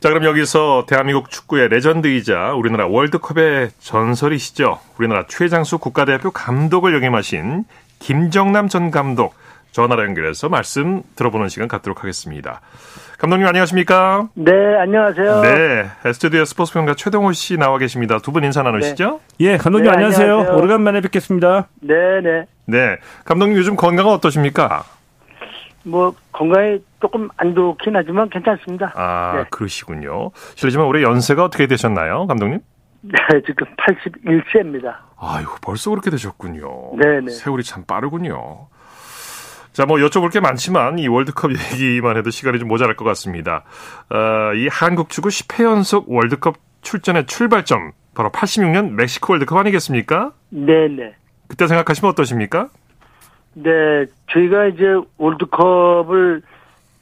[0.00, 4.78] 자, 그럼 여기서 대한민국 축구의 레전드이자 우리나라 월드컵의 전설이시죠.
[4.96, 7.64] 우리나라 최장수 국가대표 감독을 역임하신
[7.98, 9.34] 김정남 전 감독
[9.72, 12.60] 전화로 연결해서 말씀 들어보는 시간 갖도록 하겠습니다.
[13.18, 14.28] 감독님 안녕하십니까?
[14.34, 15.40] 네, 안녕하세요.
[15.42, 18.18] 네, 스튜디오 스포츠 평가 최동호 씨 나와 계십니다.
[18.18, 19.20] 두 분 인사 나누시죠?
[19.40, 19.44] 네.
[19.46, 20.30] 예, 감독님 네, 안녕하세요.
[20.32, 20.56] 안녕하세요.
[20.56, 21.66] 오래간만에 뵙겠습니다.
[21.80, 22.46] 네, 네.
[22.66, 24.84] 네, 감독님 요즘 건강은 어떠십니까?
[25.82, 28.92] 뭐 건강이 조금 안 좋긴 하지만 괜찮습니다.
[28.94, 29.44] 아, 네.
[29.50, 30.30] 그러시군요.
[30.54, 32.60] 실례지만 올해 연세가 어떻게 되셨나요, 감독님?
[33.00, 33.14] 네,
[33.46, 34.94] 지금 81세입니다.
[35.18, 36.92] 아유, 벌써 그렇게 되셨군요.
[36.96, 37.30] 네, 네.
[37.32, 38.68] 세월이 참 빠르군요.
[39.78, 43.62] 자, 뭐 여쭤볼 게 많지만 이 월드컵 얘기만 해도 시간이 좀 모자랄 것 같습니다.
[44.10, 50.32] 어, 이 한국 축구 10회 연속 월드컵 출전의 출발점 바로 86년 멕시코 월드컵 아니겠습니까?
[50.48, 51.14] 네, 네.
[51.46, 52.70] 그때 생각하시면 어떠십니까?
[53.54, 53.70] 네,
[54.32, 54.84] 저희가 이제
[55.16, 56.42] 월드컵을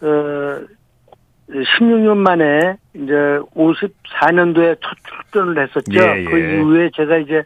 [0.02, 0.60] 어
[1.48, 3.14] 16년 만에 이제
[3.54, 5.94] 54년도에 첫 출전을 했었죠.
[5.94, 6.24] 예, 예.
[6.24, 7.42] 그 이후에 제가 이제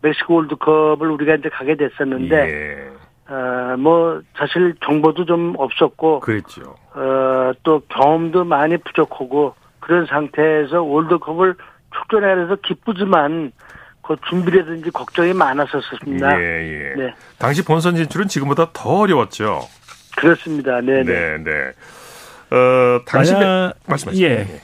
[0.00, 3.09] 멕시코 월드컵을 우리가 이제 가게 됐었는데 예.
[3.30, 6.20] 어, 뭐, 사실 정보도 좀 없었고.
[6.20, 6.74] 그랬죠.
[6.94, 11.54] 어, 또 경험도 많이 부족하고, 그런 상태에서 월드컵을
[11.94, 13.52] 출전해서 기쁘지만,
[14.02, 16.40] 그 준비라든지 걱정이 많았었습니다.
[16.40, 16.94] 예, 예.
[16.96, 17.14] 네.
[17.38, 19.60] 당시 본선 진출은 지금보다 더 어려웠죠.
[20.16, 20.80] 그렇습니다.
[20.80, 21.38] 네, 네.
[21.38, 21.72] 네, 네.
[22.56, 24.24] 어, 당시 만약, 말씀하시죠.
[24.24, 24.28] 예.
[24.38, 24.60] 네.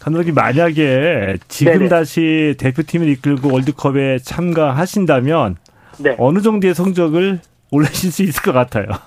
[0.00, 1.88] 감독님 만약에 지금 네네.
[1.88, 5.56] 다시 대표팀을 이끌고 월드컵에 참가하신다면
[5.98, 6.16] 네.
[6.18, 7.40] 어느 정도의 성적을
[7.72, 8.86] 올리실 수 있을 것 같아요.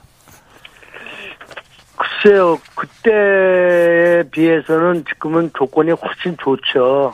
[1.95, 7.13] 글쎄요, 그때에 비해서는 지금은 조건이 훨씬 좋죠.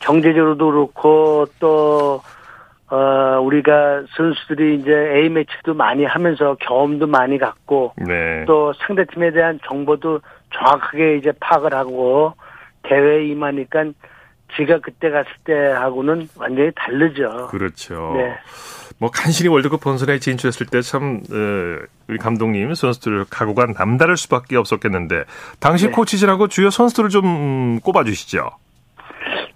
[0.00, 2.22] 경제적으로도 그렇고, 또,
[2.88, 8.44] 어, 우리가 선수들이 이제 A매치도 많이 하면서 경험도 많이 갖고, 네.
[8.46, 10.20] 또 상대팀에 대한 정보도
[10.54, 12.34] 정확하게 이제 파악을 하고,
[12.82, 13.84] 대회에 임하니까
[14.56, 17.48] 제가 그때 갔을 때하고는 완전히 다르죠.
[17.48, 18.14] 그렇죠.
[18.16, 18.36] 네.
[19.00, 25.24] 뭐 간신히 월드컵 본선에 진출했을 때참 어, 우리 감독님 선수들 각오가 남다를 수밖에 없었겠는데
[25.58, 25.92] 당시 네.
[25.92, 28.50] 코치진하고 주요 선수들을 좀 꼽아 주시죠.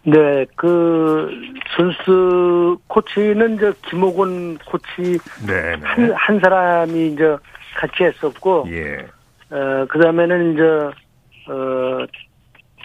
[0.06, 1.30] 네, 그
[1.76, 5.80] 선수 코치는 저 김호곤 코치 네, 네.
[5.82, 7.36] 한, 한 사람이 이제
[7.76, 9.06] 같이 했었고, 예.
[9.50, 10.62] 어 그 다음에는 이제
[11.48, 12.06] 어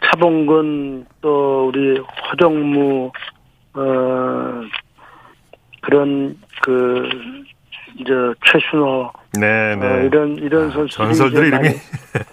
[0.03, 3.11] 차봉근 또 우리 허정무
[3.73, 3.81] 어
[5.81, 7.09] 그런 그
[7.97, 8.13] 이제
[8.45, 9.85] 최순호 네, 네.
[9.85, 11.69] 어, 이런 이런 아, 선수 전설들 이름이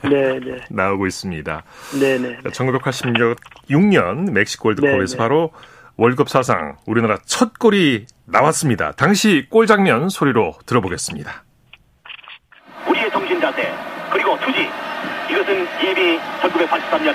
[0.02, 0.58] 네, 네.
[0.70, 1.62] 나오고 있습니다.
[2.00, 2.38] 네, 네.
[2.44, 5.16] 1986년 멕시코 월드컵에서 네, 네.
[5.16, 5.50] 바로
[5.96, 8.92] 월드컵 사상 우리나라 첫 골이 나왔습니다.
[8.92, 11.44] 당시 골 장면 소리로 들어보겠습니다.
[12.88, 13.72] 우리의 정신 자세
[14.12, 14.68] 그리고 투지
[15.30, 17.14] 이것은 이미 1983년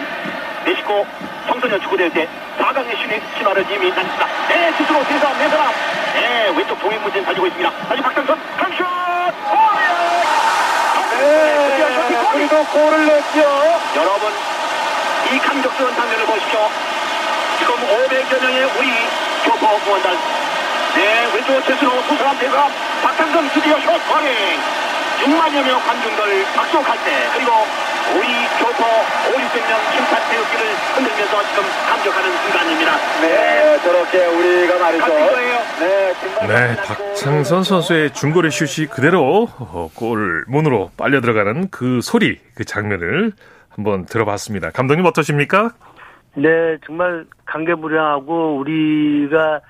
[0.66, 1.06] 멕시코
[1.48, 2.28] 청소년 축구대회 때
[2.72, 4.28] 4강의 신의 신화를 이미 났습니다.
[4.48, 5.74] 네, 스스로 대사 네 사람.
[6.14, 7.70] 네, 왼쪽 동행문진 가지고 있습니다.
[7.90, 8.86] 다시 박상선 강슛!
[11.20, 13.40] 네, 그리고 골을 냈죠.
[13.96, 14.32] 여러분,
[15.32, 16.70] 이 감격스러운 장면을 보십시오.
[17.60, 18.90] 지금 500여 명의 우리
[19.44, 20.18] 교포 응원단.
[20.96, 22.70] 네, 왼쪽 최순호 두 사람 대사
[23.04, 24.60] 박상선 드디어 슛 커닝.
[25.22, 27.68] 6만여 명 관중들 박수할 때 그리고
[28.16, 28.28] 우리
[28.60, 30.62] 교포 5, 600명 심판 태극기를
[30.96, 32.92] 흔들면서 지금 감격하는 순간입니다.
[33.22, 35.08] 네, 저렇게 우리가 말이죠.
[35.80, 36.14] 네,
[36.48, 43.32] 네, 박창선 선수의 중거리 슛이 그대로 어, 골 문으로 빨려 들어가는 그 소리, 그 장면을
[43.70, 44.72] 한번 들어봤습니다.
[44.72, 45.72] 감독님 어떠십니까?
[46.36, 49.62] 네, 정말 감개무량하고 우리가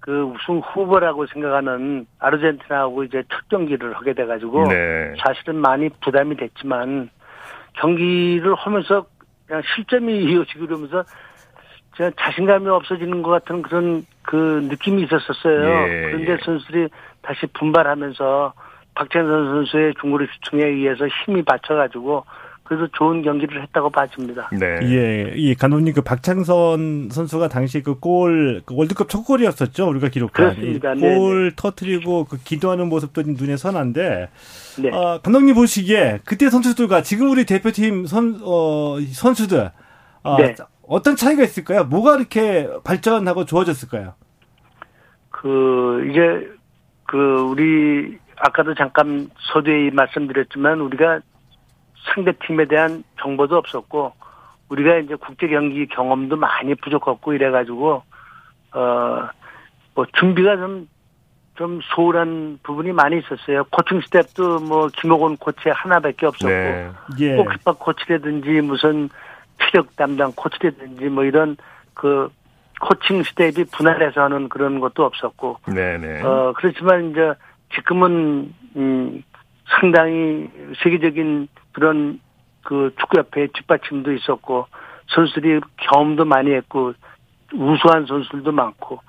[0.00, 5.14] 그 우승 후보라고 생각하는 아르헨티나하고 이제 첫 경기를 하게 돼가지고 네.
[5.24, 7.08] 사실은 많이 부담이 됐지만
[7.74, 9.06] 경기를 하면서
[9.46, 11.04] 그냥 실점이 이어지고 그러면서
[11.96, 15.88] 제가 자신감이 없어지는 것 같은 그런 그 느낌이 있었었어요.
[15.88, 16.36] 예, 그런데 예.
[16.44, 16.88] 선수들이
[17.22, 18.52] 다시 분발하면서
[18.94, 22.24] 박찬선 선수의 중거리 슈팅에 의해서 힘이 받쳐가지고
[22.64, 24.48] 그래서 좋은 경기를 했다고 봐집니다.
[24.52, 24.78] 네.
[24.84, 29.86] 예, 이 감독님 그 박창선 선수가 당시 그골 그 월드컵 첫 골이었었죠.
[29.86, 30.94] 우리가 기록한 그렇습니다.
[30.94, 34.30] 골 터트리고 그 기도하는 모습도 눈에 선한데
[34.82, 34.90] 네.
[34.90, 39.70] 어, 감독님 보시기에 그때 선수들과 지금 우리 대표팀 선 어, 선수들
[40.22, 40.54] 어, 네.
[40.88, 41.84] 어떤 차이가 있을까요?
[41.84, 44.14] 뭐가 이렇게 발전하고 좋아졌을까요?
[45.28, 46.50] 그 이제
[47.06, 51.20] 그 우리 아까도 잠깐 서두에 말씀드렸지만 우리가
[52.04, 54.12] 상대 팀에 대한 정보도 없었고
[54.68, 58.02] 우리가 이제 국제 경기 경험도 많이 부족했고 이래가지고
[58.72, 59.28] 어
[59.94, 63.64] 뭐 준비가 좀좀 소홀한 부분이 많이 있었어요.
[63.70, 66.90] 코칭 스텝도 뭐 김호곤 코치 하나밖에 없었고 네.
[67.20, 67.36] 예.
[67.36, 69.08] 골키퍼 코치라든지 무슨
[69.58, 71.56] 체력 담당 코치라든지 뭐 이런
[71.94, 72.28] 그
[72.80, 75.98] 코칭 스텝이 분할해서 하는 그런 것도 없었고 네네.
[75.98, 76.22] 네.
[76.22, 77.32] 어 그렇지만 이제
[77.74, 79.22] 지금은 음
[79.80, 80.50] 상당히
[80.82, 82.20] 세계적인 그런
[82.62, 84.66] 그 축구협회 뒷받침도 있었고
[85.08, 86.94] 선수들이 경험도 많이 했고
[87.52, 89.00] 우수한 선수들도 많고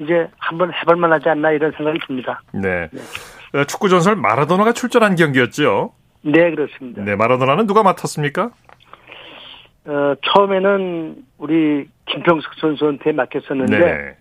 [0.00, 2.42] 이제 한번 해볼 만하지 않나 이런 생각이 듭니다.
[2.52, 2.88] 네.
[2.90, 3.64] 네.
[3.64, 5.92] 축구 전설 마라도나가 출전한 경기였죠.
[6.22, 7.04] 네 그렇습니다.
[7.04, 8.50] 네 마라도나는 누가 맡았습니까?
[9.86, 14.16] 어, 처음에는 우리 김평석 선수한테 맡겼었는데 네.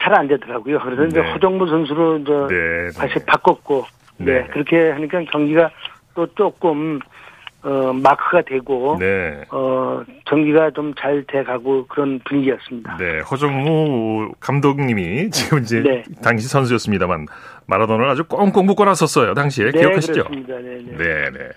[0.00, 0.78] 잘안 되더라고요.
[0.78, 1.08] 그래서 네.
[1.08, 3.84] 이제 허정무 선수로 이제 네, 다시 바꿨고
[4.18, 4.46] 네.
[4.52, 5.70] 그렇게 하니까 경기가
[6.14, 7.00] 또 조금
[7.62, 9.44] 어, 마크가 되고, 네.
[9.50, 12.96] 어, 경기가 좀 잘 돼가고 그런 분위기였습니다.
[12.96, 16.02] 네, 허정무 감독님이 지금 이제 네.
[16.22, 17.26] 당시 선수였습니다만
[17.66, 19.34] 마라도나를 아주 꽁꽁 묶어놨었어요.
[19.34, 20.24] 당시에 네, 기억하시죠?
[20.24, 20.54] 그렇습니다.
[20.56, 20.96] 네, 네.
[20.96, 21.48] 네, 네.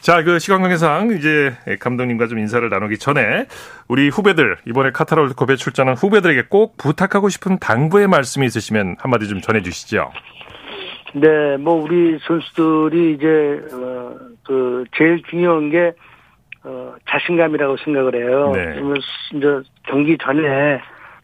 [0.00, 3.46] 자, 그 시간 관계상 이제 감독님과 좀 인사를 나누기 전에
[3.86, 9.40] 우리 후배들 이번에 카타르 월드컵에 출전한 후배들에게 꼭 부탁하고 싶은 당부의 말씀이 있으시면 한마디 좀
[9.40, 10.10] 전해주시죠.
[11.14, 15.92] 네, 뭐 우리 선수들이 이제 어, 그 제일 중요한 게
[16.64, 18.52] 어, 자신감이라고 생각을 해요.
[18.54, 18.80] 네.
[19.34, 20.80] 이제 경기 전에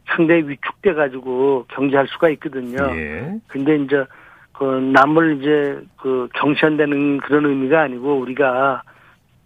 [0.07, 2.77] 상대 위축돼 가지고 경기할 수가 있거든요.
[2.97, 3.35] 예.
[3.47, 4.05] 근데 이제
[4.53, 8.83] 그 남을 이제 그 경시한다는 그런 의미가 아니고 우리가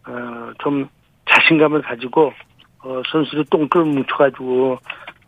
[0.06, 0.88] 어 좀
[1.26, 2.32] 자신감을 가지고
[2.80, 4.72] 어 선수를 똥끌 뭉쳐가지고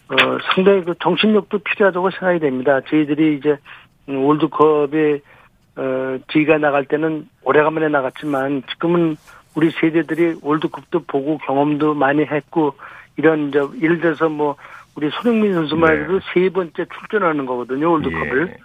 [0.08, 0.16] 어
[0.54, 2.80] 상당히 그 정신력도 필요하다고 생각이 됩니다.
[2.88, 3.56] 저희들이 이제
[4.06, 5.20] 월드컵에
[5.76, 9.16] 어, 저희가 나갈 때는 오래간만에 나갔지만 지금은
[9.54, 12.74] 우리 세대들이 월드컵도 보고 경험도 많이 했고
[13.16, 14.56] 이런 이제 예를 들어서 뭐
[14.94, 16.26] 우리 손흥민 선수만 해도 네.
[16.32, 18.56] 세 번째 출전하는 거거든요 월드컵을 예.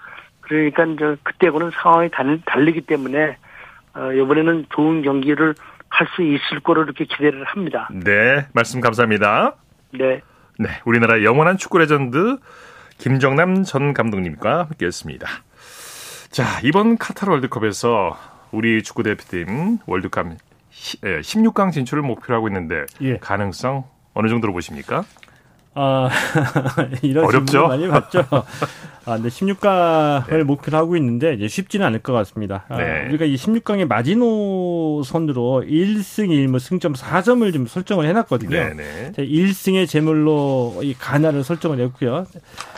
[0.41, 3.37] 그러니까 이제 그때하고는 상황이 달, 다르기 때문에
[3.95, 5.55] 어, 이번에는 좋은 경기를
[5.89, 7.89] 할 수 있을 거로 이렇게 기대를 합니다.
[7.91, 9.55] 네, 말씀 감사합니다.
[9.91, 10.21] 네.
[10.57, 12.37] 네, 우리나라 영원한 축구 레전드
[12.99, 15.27] 김정남 전 감독님과 함께했습니다.
[16.31, 18.17] 자, 이번 카타르 월드컵에서
[18.51, 20.27] 우리 축구 대표팀 월드컵
[20.71, 23.17] 16강 예, 진출을 목표로 하고 있는데 예.
[23.17, 25.05] 가능성 어느 정도로 보십니까?
[25.75, 26.09] 아,
[27.01, 27.67] 이런 어렵죠?
[27.67, 28.25] 많이 봤죠.
[29.05, 30.43] 아, 근데 16강을 네.
[30.43, 32.65] 목표로 하고 있는데 이제 쉽지는 않을 것 같습니다.
[32.69, 33.07] 아, 네.
[33.07, 38.49] 우리가 이 16강의 마지노선으로 1승 1무 승점 4점을 좀 설정을 해놨거든요.
[38.49, 39.11] 네, 네.
[39.15, 42.25] 1승의 제물로 이 가나를 설정을 했고요.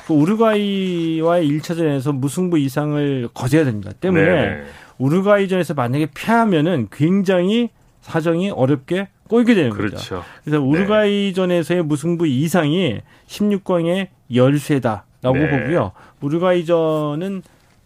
[0.08, 3.92] 그 우루과이와의 1차전에서 무승부 이상을 거둬야 됩니다.
[4.00, 4.64] 때문에 네.
[5.00, 7.70] 우루과이전에서 만약에 패하면은 굉장히
[8.02, 9.96] 사정이 어렵게 꼬이게 되는 그렇죠.
[9.96, 10.24] 거죠.
[10.44, 10.66] 그래서 네.
[10.66, 15.50] 우루과이전에서의 무승부 이상이 16강의 열쇠다라고 네.
[15.50, 15.94] 보고요.
[16.20, 17.42] 우루과이전은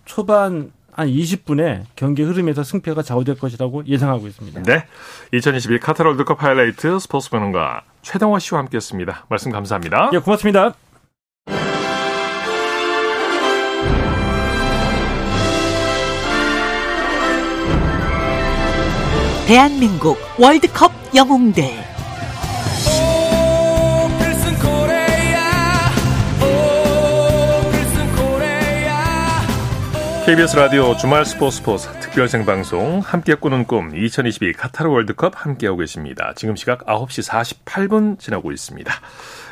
[0.06, 4.64] 초반 한 20분에 경기 흐름에서 승패가 좌우될 것이라고 예상하고 있습니다.
[4.64, 4.86] 네.
[5.34, 9.26] 2021 카타르 월드컵 하이라이트 스포츠 변호가 최동화 씨와 함께했습니다.
[9.30, 10.10] 말씀 감사합니다.
[10.14, 10.74] 예, 고맙습니다.
[19.48, 21.64] 대한민국 월드컵 영웅들
[30.26, 36.34] KBS 라디오 주말 스포츠 스포츠 특별 생방송 함께 꾸는 꿈 2022 카타르 월드컵 함께하고 계십니다.
[36.36, 38.92] 지금 시각 9시 48분 지나고 있습니다.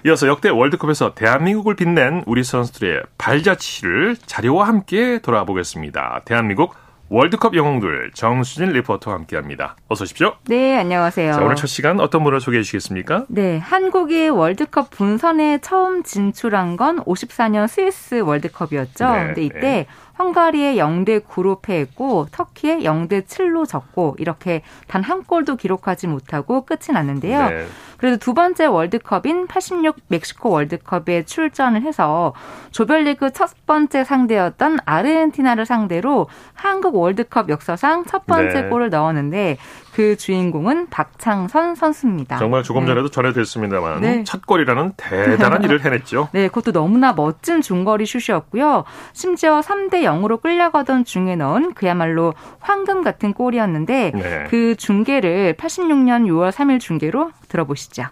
[0.07, 6.23] 이어서 역대 월드컵에서 대한민국을 빛낸 우리 선수들의 발자취를 자료와 함께 돌아보겠습니다.
[6.25, 6.73] 대한민국
[7.09, 9.75] 월드컵 영웅들 정수진 리포터와 함께합니다.
[9.87, 10.33] 어서 오십시오.
[10.47, 11.33] 네, 안녕하세요.
[11.33, 13.25] 자, 오늘 첫 시간 어떤 분을 소개해 주시겠습니까?
[13.27, 19.09] 네, 한국이 월드컵 본선에 처음 진출한 건 54년 스위스 월드컵이었죠.
[19.11, 19.87] 네, 근데 이때 네.
[20.17, 26.93] 헝가리에 0대 9로 패했고 터키에 0대 7로 졌고 이렇게 단 한 골도 기록하지 못하고 끝이
[26.93, 27.49] 났는데요.
[27.49, 27.65] 네.
[27.97, 32.33] 그래도 두 번째 월드컵인 86 멕시코 월드컵에 출전을 해서
[32.71, 38.69] 조별리그 첫 번째 상대였던 아르헨티나를 상대로 한국 월드컵 역사상 첫 번째 네.
[38.69, 39.57] 골을 넣었는데
[39.93, 42.37] 그 주인공은 박창선 선수입니다.
[42.37, 42.87] 정말 조금 네.
[42.87, 44.23] 전에도 전해드렸습니다만 네.
[44.23, 46.29] 첫 골이라는 대단한 일을 해냈죠.
[46.33, 48.85] 네, 그것도 너무나 멋진 중거리 슛이었고요.
[49.13, 54.43] 심지어 3대 0으로 끌려가던 중에 넣은 그야말로 황금 같은 골이었는데 네.
[54.49, 58.05] 그 중계를 86년 6월 3일 중계로 들어보시죠.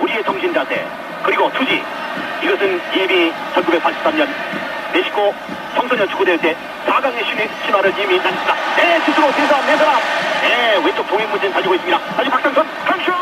[0.00, 0.84] 우리의 정신 자세
[1.24, 1.80] 그리고 투지
[2.42, 4.26] 이것은 이미 1983년
[4.92, 5.32] 멕시코
[5.74, 6.56] 청소년 축구대회 때
[6.86, 7.24] 4강의
[7.64, 8.54] 신화를 이미 난다.
[8.76, 10.00] 네, 스스로 대사 내 사람.
[10.42, 11.98] 네, 왼쪽 동행문진 달리고 있습니다.
[11.98, 13.14] 다시 박상선, 강슛!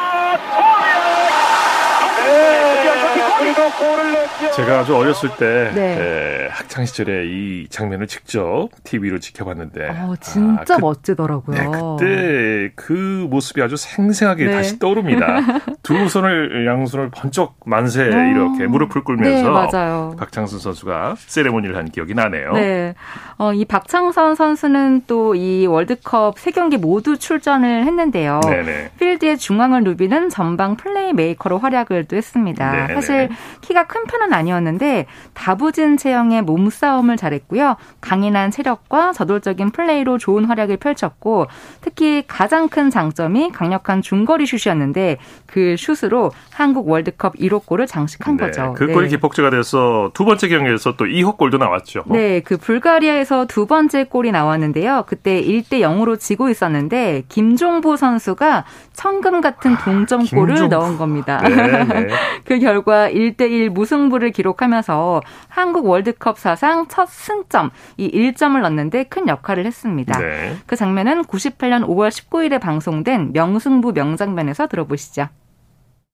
[4.55, 5.97] 제가 아주 어렸을 때 네.
[5.99, 11.57] 에, 학창 시절에 이 장면을 직접 TV로 지켜봤는데 어, 진짜 아, 그, 멋지더라고요.
[11.57, 14.53] 네, 그때 그 모습이 아주 생생하게 네.
[14.53, 15.41] 다시 떠오릅니다.
[15.83, 18.27] 두 손을 양손을 번쩍 만세 어.
[18.27, 22.53] 이렇게 무릎을 꿇면서 네, 박창선 선수가 세레모니를 한 기억이 나네요.
[22.53, 22.95] 네,
[23.39, 28.41] 어, 이 박창선 선수는 또 이 월드컵 세 경기 모두 출전을 했는데요.
[28.45, 28.91] 네네.
[28.99, 32.71] 필드의 중앙을 누비는 전방 플레이 메이커로 활약을 또 했습니다.
[32.71, 32.95] 네네.
[32.95, 33.29] 사실
[33.61, 37.77] 키가 큰 편은 아니었는데 다부진 체형의 몸싸움을 잘했고요.
[38.01, 41.47] 강인한 체력과 저돌적인 플레이로 좋은 활약을 펼쳤고
[41.81, 48.47] 특히 가장 큰 장점이 강력한 중거리 슛이었는데 그 슛으로 한국 월드컵 1호 골을 장식한 네,
[48.47, 48.75] 거죠.
[48.77, 49.17] 그 골이 네.
[49.17, 52.05] 기폭제가 돼서 두 번째 경기에서 또 2호 골도 나왔죠.
[52.07, 55.05] 네, 그 불가리아에서 두 번째 골이 나왔는데요.
[55.07, 61.41] 그때 1대 0으로 지고 있었는데 김종보 선수가 청금 같은 동점골을 아, 넣은 겁니다.
[61.43, 62.09] 네, 네.
[62.45, 69.29] 그 결과 1대 1 무승부를 기록하면서 한국 월드컵 사상 첫 승점, 이 1점을 넣는데 큰
[69.29, 70.19] 역할을 했습니다.
[70.19, 70.57] 네.
[70.67, 75.29] 그 장면은 98년 5월 19일에 방송된 명승부 명장면에서 들어보시죠.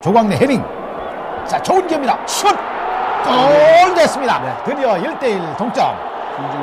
[0.01, 0.65] 조광래 헤밍.
[1.45, 2.25] 자, 좋은 기회입니다.
[2.25, 2.47] 슛!
[3.25, 4.39] 골 됐습니다.
[4.39, 4.55] 네.
[4.65, 5.97] 드디어 1대1 동점.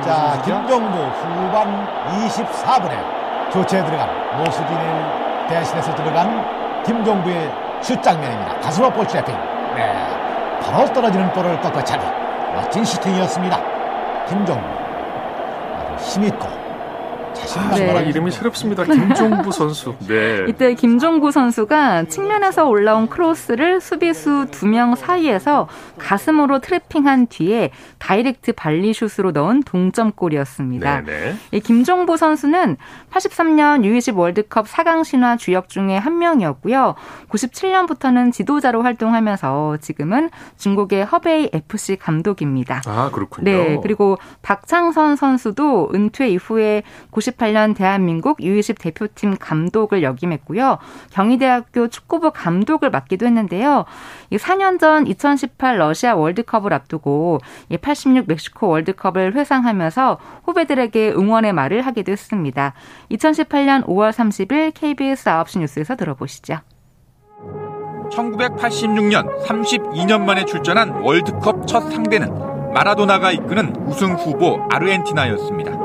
[0.06, 8.58] 자, 김종부 후반 24분에 교체에 들어간 모수진을 대신해서 들어간 김종부의 슛 장면입니다.
[8.62, 9.36] 가슴 앞볼 트래핑.
[9.76, 9.94] 네.
[10.64, 12.06] 바로 떨어지는 볼을 꺾어 차기.
[12.56, 13.60] 멋진 슈팅이었습니다.
[14.30, 14.66] 김종부.
[15.76, 16.48] 아주 힘있고
[17.76, 18.10] 네.
[18.10, 18.84] 이름이 새롭습니다.
[18.84, 19.96] 김종부 선수.
[20.08, 20.46] 네.
[20.48, 25.68] 이때 김종부 선수가 측면에서 올라온 크로스를 수비수 두 명 사이에서
[26.00, 31.02] 가슴으로 트래핑한 뒤에 다이렉트 발리슛으로 넣은 동점골이었습니다.
[31.04, 31.36] 네네.
[31.52, 32.78] 이 김종부 선수는
[33.12, 36.96] 83년 U20 월드컵 4강 신화 주역 중에 한 명이었고요.
[37.30, 42.82] 97년부터는 지도자로 활동하면서 지금은 중국의 허베이 FC 감독입니다.
[42.88, 43.46] 아, 그렇군요.
[43.46, 43.80] 네.
[43.82, 46.84] 그리고 박창선 선수도 은퇴 이후에
[47.36, 50.78] 98년 대한민국 U20 대표팀 감독을 역임했고요.
[51.12, 53.86] 경희대학교 축구부 감독을 맡기도 했는데요.
[54.32, 57.40] 4년 전 2018 러시아 월드컵을 앞두고
[57.82, 62.74] 86 멕시코 월드컵을 회상하면서 후배들에게 응원의 말을 하기도 했습니다.
[63.12, 66.60] 2018년 5월 30일 KBS 9시 뉴스에서 들어보시죠.
[68.12, 75.85] 1986년 32년 만에 출전한 월드컵 첫 상대는 마라도나가 이끄는 우승 후보 아르헨티나였습니다.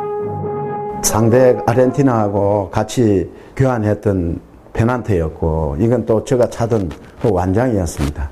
[1.03, 4.41] 상대 아르헨티나하고 같이 교환했던
[4.73, 8.31] 페난트였고 이건 또 제가 찾은 그 완장이었습니다.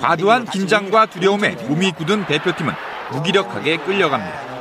[0.00, 2.72] 과도한 긴장과 두려움에 몸이 굳은 대표팀은
[3.12, 4.52] 무기력하게 끌려갑니다.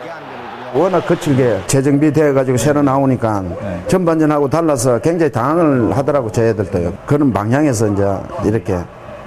[0.74, 3.84] 워낙 거칠게 재정비 돼가지고 새로 나오니까 네.
[3.88, 6.94] 전반전하고 달라서 굉장히 당황을 하더라고 저희들도요.
[7.06, 8.04] 그런 방향에서 이제
[8.46, 8.80] 이렇게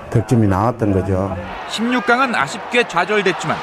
[0.09, 1.37] 득점이 나왔던 거죠.
[1.71, 3.57] 16강은 아쉽게 좌절됐지만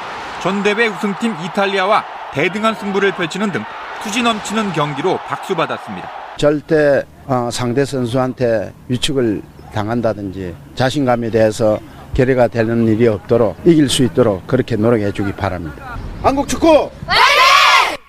[0.44, 3.64] 전 대회 우승팀 이탈리아와 대등한 승부를 펼치는 등
[4.04, 6.10] 투지 넘치는 경기로 박수받았습니다.
[6.38, 9.42] 절대 어, 상대 선수한테 위축을
[9.74, 11.80] 당한다든지 자신감에 대해서
[12.14, 15.98] 결여가 되는 일이 없도록 이길 수 있도록 그렇게 노력해 주기 바랍니다.
[16.22, 16.90] 한국 축구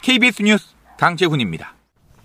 [0.02, 0.66] KBS 뉴스
[0.98, 1.74] 강재훈입니다.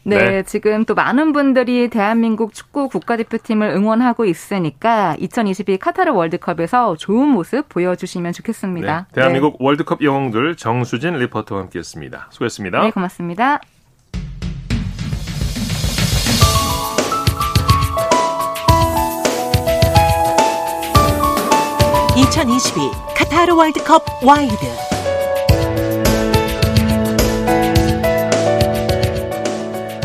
[0.08, 7.28] 네, 네, 지금 또 많은 분들이 대한민국 축구 국가대표팀을 응원하고 있으니까 2022 카타르 월드컵에서 좋은
[7.28, 9.08] 모습 보여주시면 좋겠습니다.
[9.10, 9.66] 네, 대한민국 네.
[9.66, 12.28] 월드컵 영웅들 정수진 리포터와 함께했습니다.
[12.32, 12.84] 수고했습니다.
[12.84, 13.60] 네, 고맙습니다.
[22.16, 24.87] (2022) 카타르 월드컵 와이드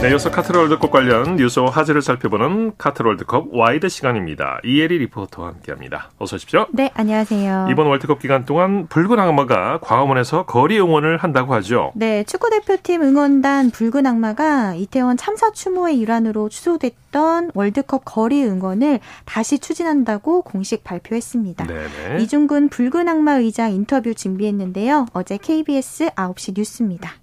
[0.03, 4.59] 네, 이어서 카타르 월드컵 관련 뉴스와 화제를 살펴보는 카타르 월드컵 와이드 시간입니다.
[4.65, 6.11] 이혜리 리포터와 함께합니다.
[6.19, 6.67] 어서 오십시오.
[6.73, 7.69] 네, 안녕하세요.
[7.71, 11.93] 이번 월드컵 기간 동안 붉은 악마가 광화문에서 거리 응원을 한다고 하죠.
[11.95, 20.43] 네, 축구대표팀 응원단 붉은 악마가 이태원 참사 추모의 일환으로 취소됐던 월드컵 거리 응원을 다시 추진한다고
[20.43, 21.65] 공식 발표했습니다.
[21.65, 22.23] 네네.
[22.23, 25.07] 이중근 붉은 악마 의장 인터뷰 준비했는데요.
[25.13, 27.22] 어제 KBS 9시 뉴스입니다.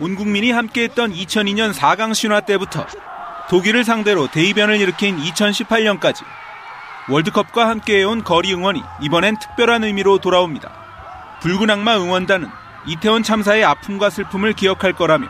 [0.00, 2.86] 온 국민이 함께했던 2002년 4강 신화 때부터
[3.50, 6.24] 독일을 상대로 대이변을 일으킨 2018년까지
[7.08, 11.38] 월드컵과 함께해온 거리 응원이 이번엔 특별한 의미로 돌아옵니다.
[11.42, 12.48] 붉은 악마 응원단은
[12.88, 15.28] 이태원 참사의 아픔과 슬픔을 기억할 거라며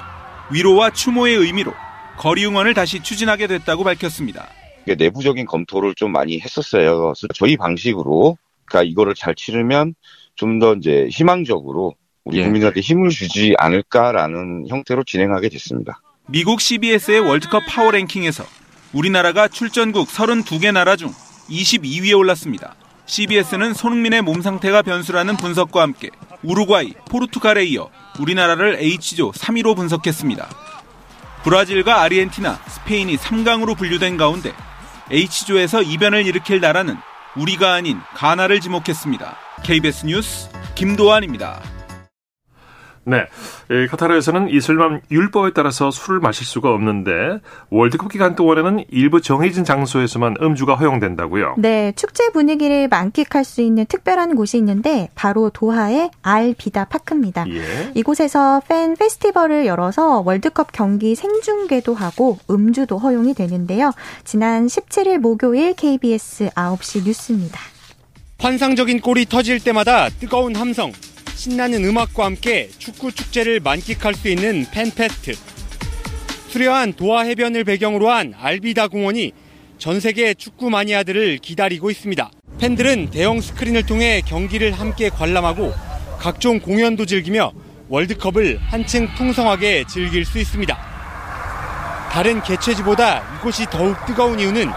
[0.51, 1.75] 위로와 추모의 의미로
[2.17, 4.47] 거리 응원을 다시 추진하게 됐다고 밝혔습니다.
[4.87, 7.13] 내부적인 검토를 좀 많이 했었어요.
[7.35, 9.95] 저희 방식으로 그러니까 이거를 잘 치르면
[10.37, 11.95] 좀 더 이제 희망적으로
[12.27, 12.43] 우리 예.
[12.43, 16.01] 국민들한테 힘을 주지 않을까라는 형태로 진행하게 됐습니다.
[16.29, 18.45] 미국 CBS의 월드컵 파워 랭킹에서
[18.93, 21.13] 우리나라가 출전국 32개 나라 중
[21.49, 22.75] 22위에 올랐습니다.
[23.07, 26.11] CBS는 손흥민의 몸 상태가 변수라는 분석과 함께
[26.43, 30.49] 우루과이, 포르투갈에 이어 우리나라를 H조 3위로 분석했습니다.
[31.45, 34.53] 브라질과 아르헨티나, 스페인이 3강으로 분류된 가운데
[35.13, 36.97] H조에서 이변을 일으킬 나라는
[37.37, 39.37] 우리가 아닌 가나를 지목했습니다.
[39.63, 41.76] KBS 뉴스 김도환입니다.
[43.09, 43.27] 네.
[43.87, 47.41] 카타르에서는 이슬람 율법에 따라서 술을 마실 수가 없는데
[47.71, 51.55] 월드컵 기간 동안에는 일부 정해진 장소에서만 음주가 허용된다고요.
[51.59, 51.93] 네.
[51.95, 57.47] 축제 분위기를 만끽할 수 있는 특별한 곳이 있는데 바로 도하의 알 비다 파크입니다.
[57.49, 57.93] 예.
[57.95, 63.93] 이곳에서 팬 페스티벌을 열어서 월드컵 경기 생중계도 하고 음주도 허용이 되는데요.
[64.25, 67.61] 지난 17일 목요일 KBS 9시 뉴스입니다.
[68.41, 70.93] 환상적인 골이 터질 때마다 뜨거운 함성
[71.47, 75.33] 신나는 음악과 함께 축구 축제를 만끽할 수 있는 팬페스트.
[76.49, 79.31] 수려한 도하 해변을 배경으로 한 알비다 공원이
[79.79, 82.33] 전 세계 축구 마니아들을 기다리고 있습니다.
[82.59, 85.73] 팬들은 대형 스크린을 통해 경기를 함께 관람하고
[86.19, 87.53] 각종 공연도 즐기며
[87.91, 90.77] 월드컵을 한층 풍성하게 즐길 수 있습니다.
[92.11, 94.69] 다른 개최지보다 이곳이 더욱 뜨거운 이유는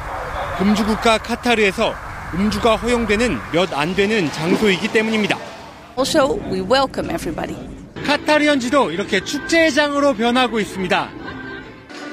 [0.59, 1.95] 금주국가 카타르에서
[2.35, 5.48] 음주가 허용되는 몇 안 되는 장소이기 때문입니다.
[5.99, 7.57] Also, we welcome everybody.
[8.05, 11.09] 카타르 현지도 이렇게 축제장으로 변하고 있습니다.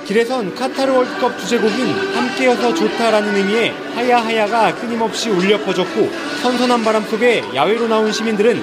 [0.07, 6.11] 길에선 카타르 월드컵 주제곡인 함께여서 좋다라는 의미의 하야하야가 끊임없이 울려 퍼졌고
[6.43, 8.61] 선선한 바람 속에 야외로 나온 시민들은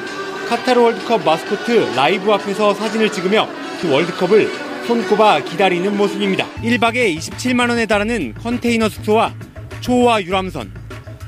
[0.49, 3.47] 카타르 월드컵 마스코트 라이브 앞에서 사진을 찍으며
[3.81, 4.51] 그 월드컵을
[4.87, 6.45] 손꼽아 기다리는 모습입니다.
[6.55, 9.33] 1박에 27만 원에 달하는 컨테이너 숙소와
[9.79, 10.73] 초호화 유람선,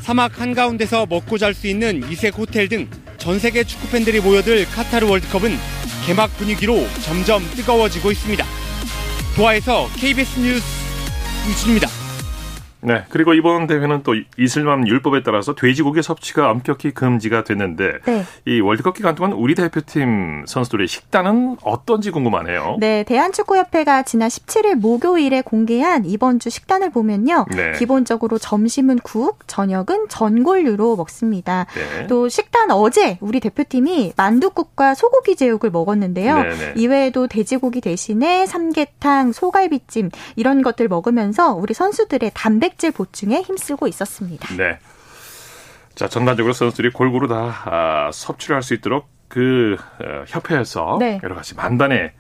[0.02, 5.08] 사막 한가운데서 먹고 잘 수 있는 이색 호텔 등 전 세계 축구 팬들이 모여들 카타르
[5.08, 5.58] 월드컵은
[6.06, 8.46] 개막 분위기로 점점 뜨거워지고 있습니다.
[9.36, 10.66] 도하에서 KBS 뉴스
[11.50, 12.05] 이준입니다.
[12.86, 13.04] 네.
[13.10, 18.24] 그리고 이번 대회는 또 이슬람 율법에 따라서 돼지고기 섭취가 엄격히 금지가 됐는데 네.
[18.46, 22.78] 이 월드컵 기간 동안 우리 대표팀 선수들의 식단은 어떤지 궁금하네요.
[22.80, 23.04] 네.
[23.04, 27.46] 대한축구협회가 지난 17일 목요일에 공개한 이번 주 식단을 보면요.
[27.56, 27.72] 네.
[27.74, 31.66] 기본적으로 점심은 국, 저녁은 전골류로 먹습니다.
[31.74, 32.08] 네.
[32.08, 36.44] 또 식단 어제 우리 대표팀이 만두국과 소고기 제육을 먹었는데요.
[36.44, 36.74] 네, 네.
[36.76, 44.56] 이외에도 돼지고기 대신에 삼계탕, 소갈비찜 이런 것들 먹으면서 우리 선수들의 단백 단백질 보충에 힘쓰고 있었습니다.
[44.56, 44.80] 네.
[45.96, 51.20] 자, 전반적으로 선수들이 골고루 다 아, 섭취를 할 수 있도록 그 어, 협회에서 네.
[51.24, 52.12] 여러 가지 만반의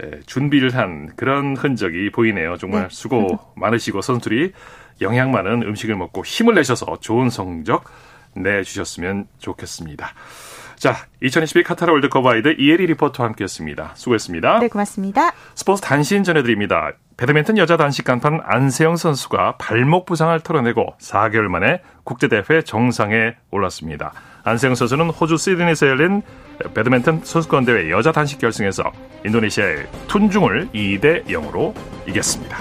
[0.00, 2.56] 에, 준비를 한 그런 흔적이 보이네요.
[2.56, 2.88] 정말 네.
[2.90, 4.52] 수고 많으시고 선수들이
[5.00, 7.84] 영양 많은 음식을 먹고 힘을 내셔서 좋은 성적
[8.34, 10.12] 내주셨으면 좋겠습니다.
[10.76, 13.92] 자, 2022 카타르 월드컵 와이드 이혜리 리포터와 함께했습니다.
[13.94, 14.58] 수고했습니다.
[14.60, 15.32] 네, 고맙습니다.
[15.54, 16.92] 스포츠 단신 전해드립니다.
[17.18, 24.12] 배드민턴 여자 단식 간판 안세영 선수가 발목 부상을 털어내고 4개월 만에 국제대회 정상에 올랐습니다.
[24.44, 26.22] 안세영 선수는 호주 시드니에서 열린
[26.74, 28.84] 배드민턴 선수권 대회 여자 단식 결승에서
[29.26, 31.74] 인도네시아의 툰중을 2대 0으로
[32.06, 32.58] 이겼습니다.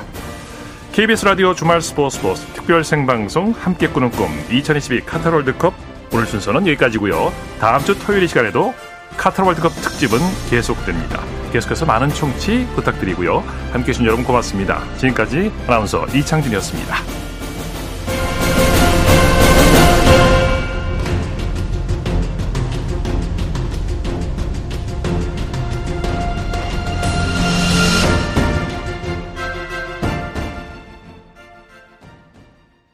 [0.92, 5.76] KBS 라디오 주말 스포츠 스포츠 특별 생방송 함께 꾸는 꿈 2022 카타르 월드컵
[6.12, 7.32] 오늘 순서는 여기까지고요.
[7.60, 8.74] 다음 주 토요일 이 시간에도
[9.18, 11.24] 카타르 월드컵 특집은 계속됩니다.
[11.52, 13.44] 계속해서 많은 청취 부탁드리고요.
[13.72, 14.84] 함께해 주신 여러분 고맙습니다.
[14.98, 16.96] 지금까지 아나운서 이창진이었습니다.